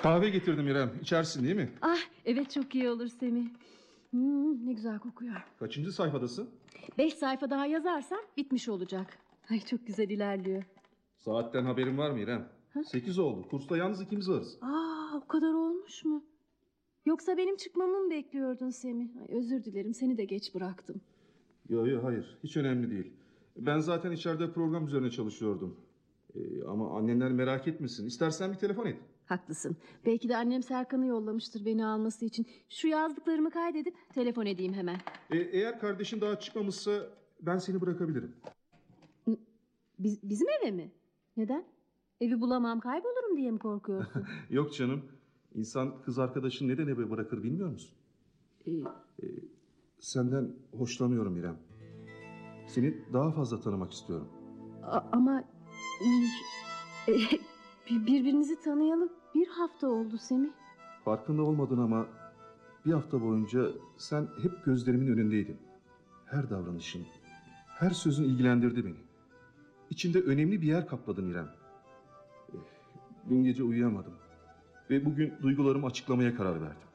[0.09, 0.91] Kahve getirdim İrem.
[1.01, 1.69] İçersin değil mi?
[1.81, 3.45] Ah evet çok iyi olur Semih.
[4.11, 5.35] Hmm, ne güzel kokuyor.
[5.59, 6.49] Kaçıncı sayfadasın?
[6.97, 9.17] Beş sayfa daha yazarsam bitmiş olacak.
[9.49, 10.63] Ay çok güzel ilerliyor.
[11.15, 12.49] Saatten haberin var mı İrem?
[12.73, 12.83] Ha?
[12.83, 13.47] Sekiz oldu.
[13.49, 14.57] Kursta yalnız ikimiz varız.
[14.61, 16.23] Aa o kadar olmuş mu?
[17.05, 19.07] Yoksa benim çıkmamı mı bekliyordun Semih?
[19.21, 21.01] Ay, özür dilerim seni de geç bıraktım.
[21.69, 22.37] Yok yok hayır.
[22.43, 23.13] Hiç önemli değil.
[23.57, 25.79] Ben zaten içeride program üzerine çalışıyordum.
[26.35, 28.07] Ee, ama annenler merak etmesin.
[28.07, 28.97] İstersen bir telefon et.
[29.33, 29.77] Haklısın.
[30.05, 32.47] Belki de annem Serkan'ı yollamıştır beni alması için.
[32.69, 34.97] Şu yazdıklarımı kaydedip telefon edeyim hemen.
[35.31, 36.91] Ee, eğer kardeşin daha çıkmamışsa
[37.41, 38.35] ben seni bırakabilirim.
[39.99, 40.91] Biz, bizim eve mi?
[41.37, 41.65] Neden?
[42.21, 44.25] Evi bulamam kaybolurum diye mi korkuyorsun?
[44.49, 45.01] Yok canım.
[45.55, 47.95] İnsan kız arkadaşını neden eve bırakır bilmiyor musun?
[48.67, 48.71] Ee,
[49.99, 51.57] Senden hoşlanıyorum İrem.
[52.67, 54.27] Seni daha fazla tanımak istiyorum.
[54.83, 55.43] a- ama
[57.07, 57.11] e,
[57.89, 60.49] bir- birbirimizi tanıyalı bir hafta oldu Semih.
[61.05, 62.07] Farkında olmadın ama
[62.85, 63.67] bir hafta boyunca
[63.97, 65.57] sen hep gözlerimin önündeydin.
[66.25, 67.05] Her davranışın,
[67.79, 68.95] her sözün ilgilendirdi beni.
[69.89, 71.49] İçinde önemli bir yer kapladın İrem.
[72.53, 72.57] Eh,
[73.29, 74.13] Dün gece uyuyamadım.
[74.89, 76.87] Ve bugün duygularımı açıklamaya karar verdim.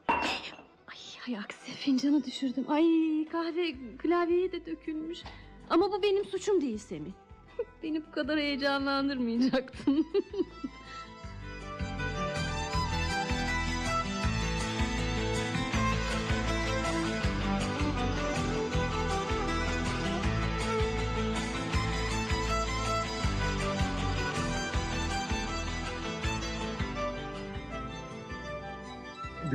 [1.29, 2.65] Ay aksi fincanı düşürdüm.
[2.69, 2.85] Ay
[3.33, 5.23] kahve klavyeye de dökülmüş.
[5.71, 7.13] Ama bu benim suçum değil Semih.
[7.83, 10.07] Beni bu kadar heyecanlandırmayacaktın.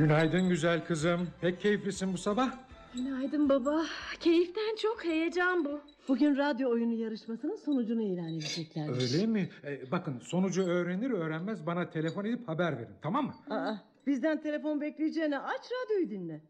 [0.04, 1.28] Günaydın güzel kızım.
[1.40, 2.50] Pek keyiflisin bu sabah.
[2.94, 3.82] Günaydın baba.
[4.20, 5.80] Keyiften çok heyecan bu.
[6.08, 9.14] Bugün radyo oyunu yarışmasının sonucunu ilan edeceklermiş.
[9.14, 9.48] Öyle mi?
[9.64, 13.54] Ee, bakın sonucu öğrenir öğrenmez bana telefon edip haber verin tamam mı?
[13.54, 13.74] Aa,
[14.06, 16.40] bizden telefon bekleyeceğine aç radyoyu dinle.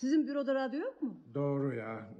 [0.00, 1.16] Sizin büroda radyo yok mu?
[1.34, 2.10] Doğru ya.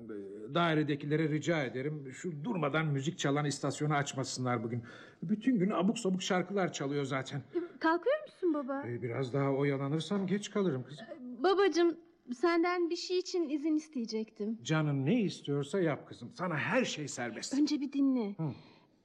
[0.55, 2.13] Dairedekilere rica ederim.
[2.13, 4.83] Şu durmadan müzik çalan istasyonu açmasınlar bugün.
[5.23, 7.43] Bütün gün abuk sabuk şarkılar çalıyor zaten.
[7.79, 8.83] Kalkıyor musun baba?
[8.89, 11.07] Ee, Biraz daha oyalanırsam geç kalırım kızım.
[11.43, 11.97] Babacığım
[12.35, 14.59] senden bir şey için izin isteyecektim.
[14.63, 16.33] Canın ne istiyorsa yap kızım.
[16.35, 17.55] Sana her şey serbest.
[17.59, 18.35] Önce bir dinle.
[18.37, 18.53] Hı.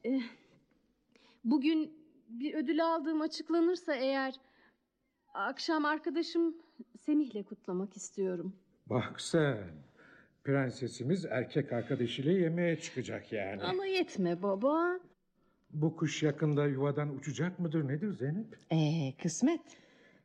[0.04, 0.22] Eh,
[1.44, 1.94] bugün
[2.30, 4.36] bir ödül aldığım açıklanırsa eğer
[5.34, 6.56] akşam arkadaşım
[7.00, 8.56] Semih'le kutlamak istiyorum.
[8.90, 9.58] Bak sen.
[10.44, 13.64] Prensesimiz erkek arkadaşıyla yemeğe çıkacak yani.
[13.64, 15.00] Ama yetme baba.
[15.74, 18.46] Bu kuş yakında yuvadan uçacak mıdır nedir Zeynep?
[18.72, 19.62] Ee, kısmet.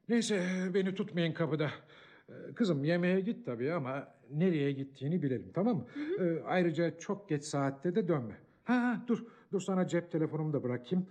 [0.08, 1.70] Neyse beni tutmayın kapıda.
[2.28, 5.86] Ee, Kızım yemeğe git tabii ama nereye gittiğini bilelim tamam mı?
[6.20, 8.34] Ee, ayrıca çok geç saatte de dönme.
[8.64, 11.06] Ha, ha dur dur sana cep telefonumu da bırakayım.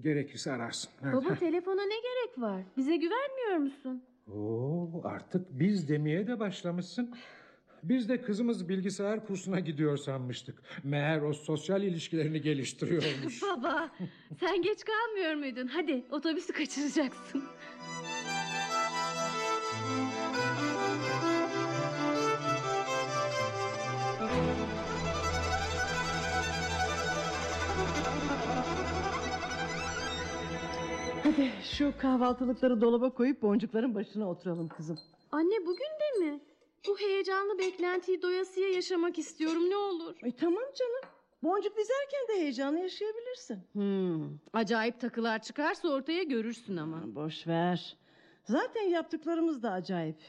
[0.00, 0.90] Gerekirse ararsın.
[1.02, 1.14] Evet.
[1.14, 2.62] Baba telefona ne gerek var?
[2.76, 4.02] Bize güvenmiyor musun?
[4.32, 7.14] Oo, artık biz demeye de başlamışsın.
[7.82, 10.62] Biz de kızımız bilgisayar kursuna gidiyor sanmıştık.
[10.84, 13.42] Meğer o sosyal ilişkilerini geliştiriyormuş.
[13.56, 13.90] Baba
[14.40, 15.66] sen geç kalmıyor muydun?
[15.66, 17.44] Hadi otobüsü kaçıracaksın.
[31.36, 34.98] Hadi şu kahvaltılıkları dolaba koyup boncukların başına oturalım kızım.
[35.32, 36.40] Anne bugün de mi?
[36.88, 40.16] Bu heyecanlı beklentiyi doyasıya yaşamak istiyorum ne olur.
[40.24, 41.00] Ay tamam canım.
[41.42, 43.58] Boncuk dizerken de heyecanı yaşayabilirsin.
[43.72, 47.14] Hmm, acayip takılar çıkarsa ortaya görürsün ama.
[47.14, 47.96] Boş ver.
[48.44, 50.20] Zaten yaptıklarımız da acayip.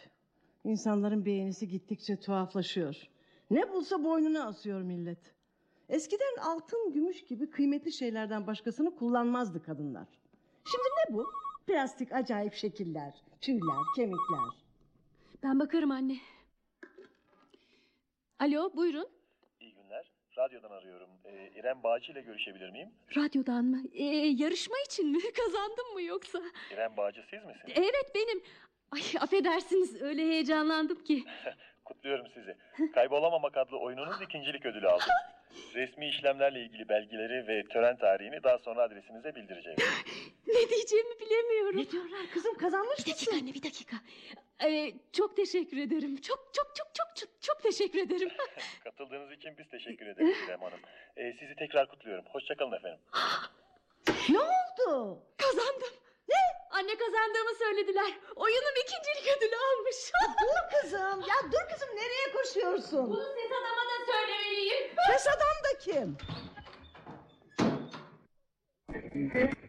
[0.64, 2.95] İnsanların beğenisi gittikçe tuhaflaşıyor.
[3.51, 5.20] Ne bulsa boynuna asıyor millet.
[5.89, 10.08] Eskiden altın, gümüş gibi kıymetli şeylerden başkasını kullanmazdı kadınlar.
[10.72, 11.32] Şimdi ne bu?
[11.68, 14.39] Plastik acayip şekiller, tüyler, kemikler.
[15.43, 16.18] Ben bakarım anne.
[18.39, 19.07] Alo buyurun.
[19.59, 20.11] İyi günler.
[20.38, 21.09] Radyodan arıyorum.
[21.26, 22.89] Ee, İrem Bağcı ile görüşebilir miyim?
[23.16, 23.82] Radyodan mı?
[23.93, 24.03] Ee,
[24.38, 25.20] yarışma için mi?
[25.38, 26.41] Kazandım mı yoksa?
[26.74, 27.74] İrem Bağcı siz misiniz?
[27.76, 28.41] Evet benim.
[28.91, 31.24] Ay affedersiniz öyle heyecanlandım ki.
[31.86, 32.57] Kutluyorum sizi.
[32.93, 35.03] Kaybolamamak adlı oyununuz ikincilik ödülü aldı.
[35.76, 39.78] Resmi işlemlerle ilgili belgeleri ve tören tarihini daha sonra adresinize bildireceğim.
[40.48, 41.78] Ne diyeceğimi bilemiyorum.
[41.78, 43.46] Ne diyorlar kızım kazanmış Bir dakika mısın?
[43.46, 43.96] anne bir dakika.
[44.64, 46.22] Ee, çok teşekkür ederim.
[46.22, 48.30] Çok çok çok çok çok çok teşekkür ederim.
[48.84, 50.80] Katıldığınız için biz teşekkür ederiz İrem Hanım.
[51.18, 52.26] Ee, sizi tekrar kutluyorum.
[52.26, 53.00] Hoşçakalın efendim.
[54.30, 55.20] Ne oldu?
[55.38, 55.93] Kazandım.
[56.30, 56.36] Ne?
[56.72, 58.14] Anne kazandığımı söylediler.
[58.36, 59.96] Oyunum ikincilik ödülü almış.
[60.41, 61.20] dur kızım.
[61.22, 63.10] Ya dur kızım nereye koşuyorsun?
[63.10, 64.89] Bunu ses adama da söylemeliyim.
[65.12, 66.18] Ses adam da kim?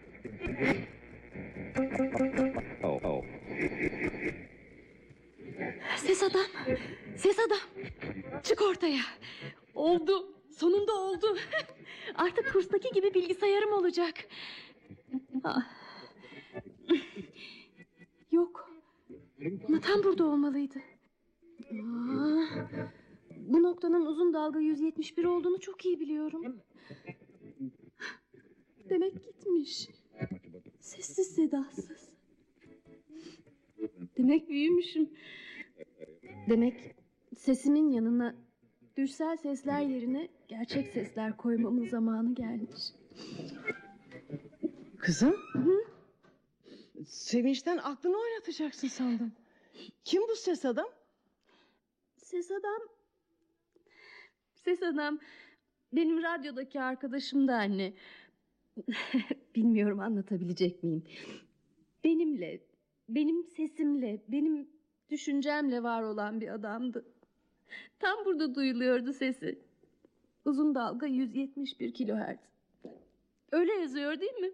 [5.96, 6.46] Ses adam.
[7.16, 7.58] Ses adam.
[8.42, 9.00] Çık ortaya.
[9.74, 10.36] Oldu.
[10.50, 11.26] Sonunda oldu.
[12.14, 14.14] Artık kurstaki gibi bilgisayarım olacak.
[15.44, 15.62] Ah.
[18.30, 18.70] Yok.
[19.68, 20.78] Ama burada olmalıydı.
[21.72, 22.42] Aa,
[23.36, 26.56] bu noktanın uzun dalga 171 olduğunu çok iyi biliyorum.
[28.90, 29.88] Demek gitmiş.
[30.86, 32.08] Sessiz sedasız.
[34.16, 35.10] Demek büyümüşüm.
[36.48, 36.94] Demek
[37.36, 38.34] sesimin yanına
[38.96, 42.82] düşsel sesler yerine gerçek sesler koymamın zamanı gelmiş.
[44.98, 45.36] Kızım?
[47.06, 49.32] Sevinçten aklını oynatacaksın sandım.
[50.04, 50.88] Kim bu ses adam?
[52.16, 52.82] Ses adam...
[54.54, 55.18] Ses adam...
[55.92, 57.92] Benim radyodaki arkadaşım da anne.
[59.56, 61.04] Bilmiyorum anlatabilecek miyim?
[62.04, 62.60] Benimle,
[63.08, 64.68] benim sesimle, benim
[65.10, 67.04] düşüncemle var olan bir adamdı.
[67.98, 69.58] Tam burada duyuluyordu sesi.
[70.44, 72.46] Uzun dalga 171 kilohertz.
[73.52, 74.50] Öyle yazıyor değil mi?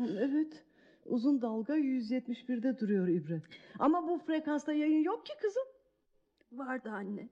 [0.00, 0.64] Evet.
[1.06, 3.42] Uzun dalga 171'de duruyor İbre.
[3.78, 5.62] Ama bu frekansta yayın yok ki kızım.
[6.52, 7.28] Vardı anne.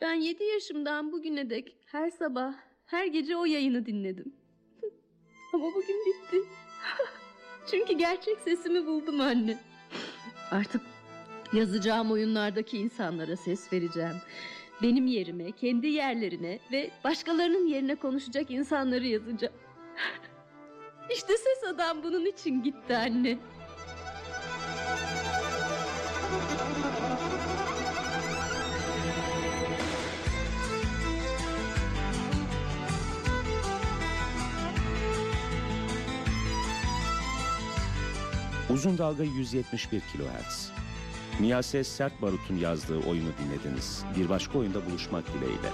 [0.00, 2.54] Ben yedi yaşımdan bugüne dek her sabah,
[2.86, 4.32] her gece o yayını dinledim.
[5.52, 6.36] Ama bugün bitti.
[7.70, 9.58] Çünkü gerçek sesimi buldum anne.
[10.50, 10.82] Artık
[11.52, 14.16] yazacağım oyunlardaki insanlara ses vereceğim.
[14.82, 19.54] Benim yerime, kendi yerlerine ve başkalarının yerine konuşacak insanları yazacağım.
[21.10, 23.38] İşte ses adam bunun için gitti anne.
[38.78, 40.70] Uzun dalga 171 kHz.
[41.40, 44.04] Miyase Sert Barut'un yazdığı oyunu dinlediniz.
[44.16, 45.70] Bir başka oyunda buluşmak dileğiyle.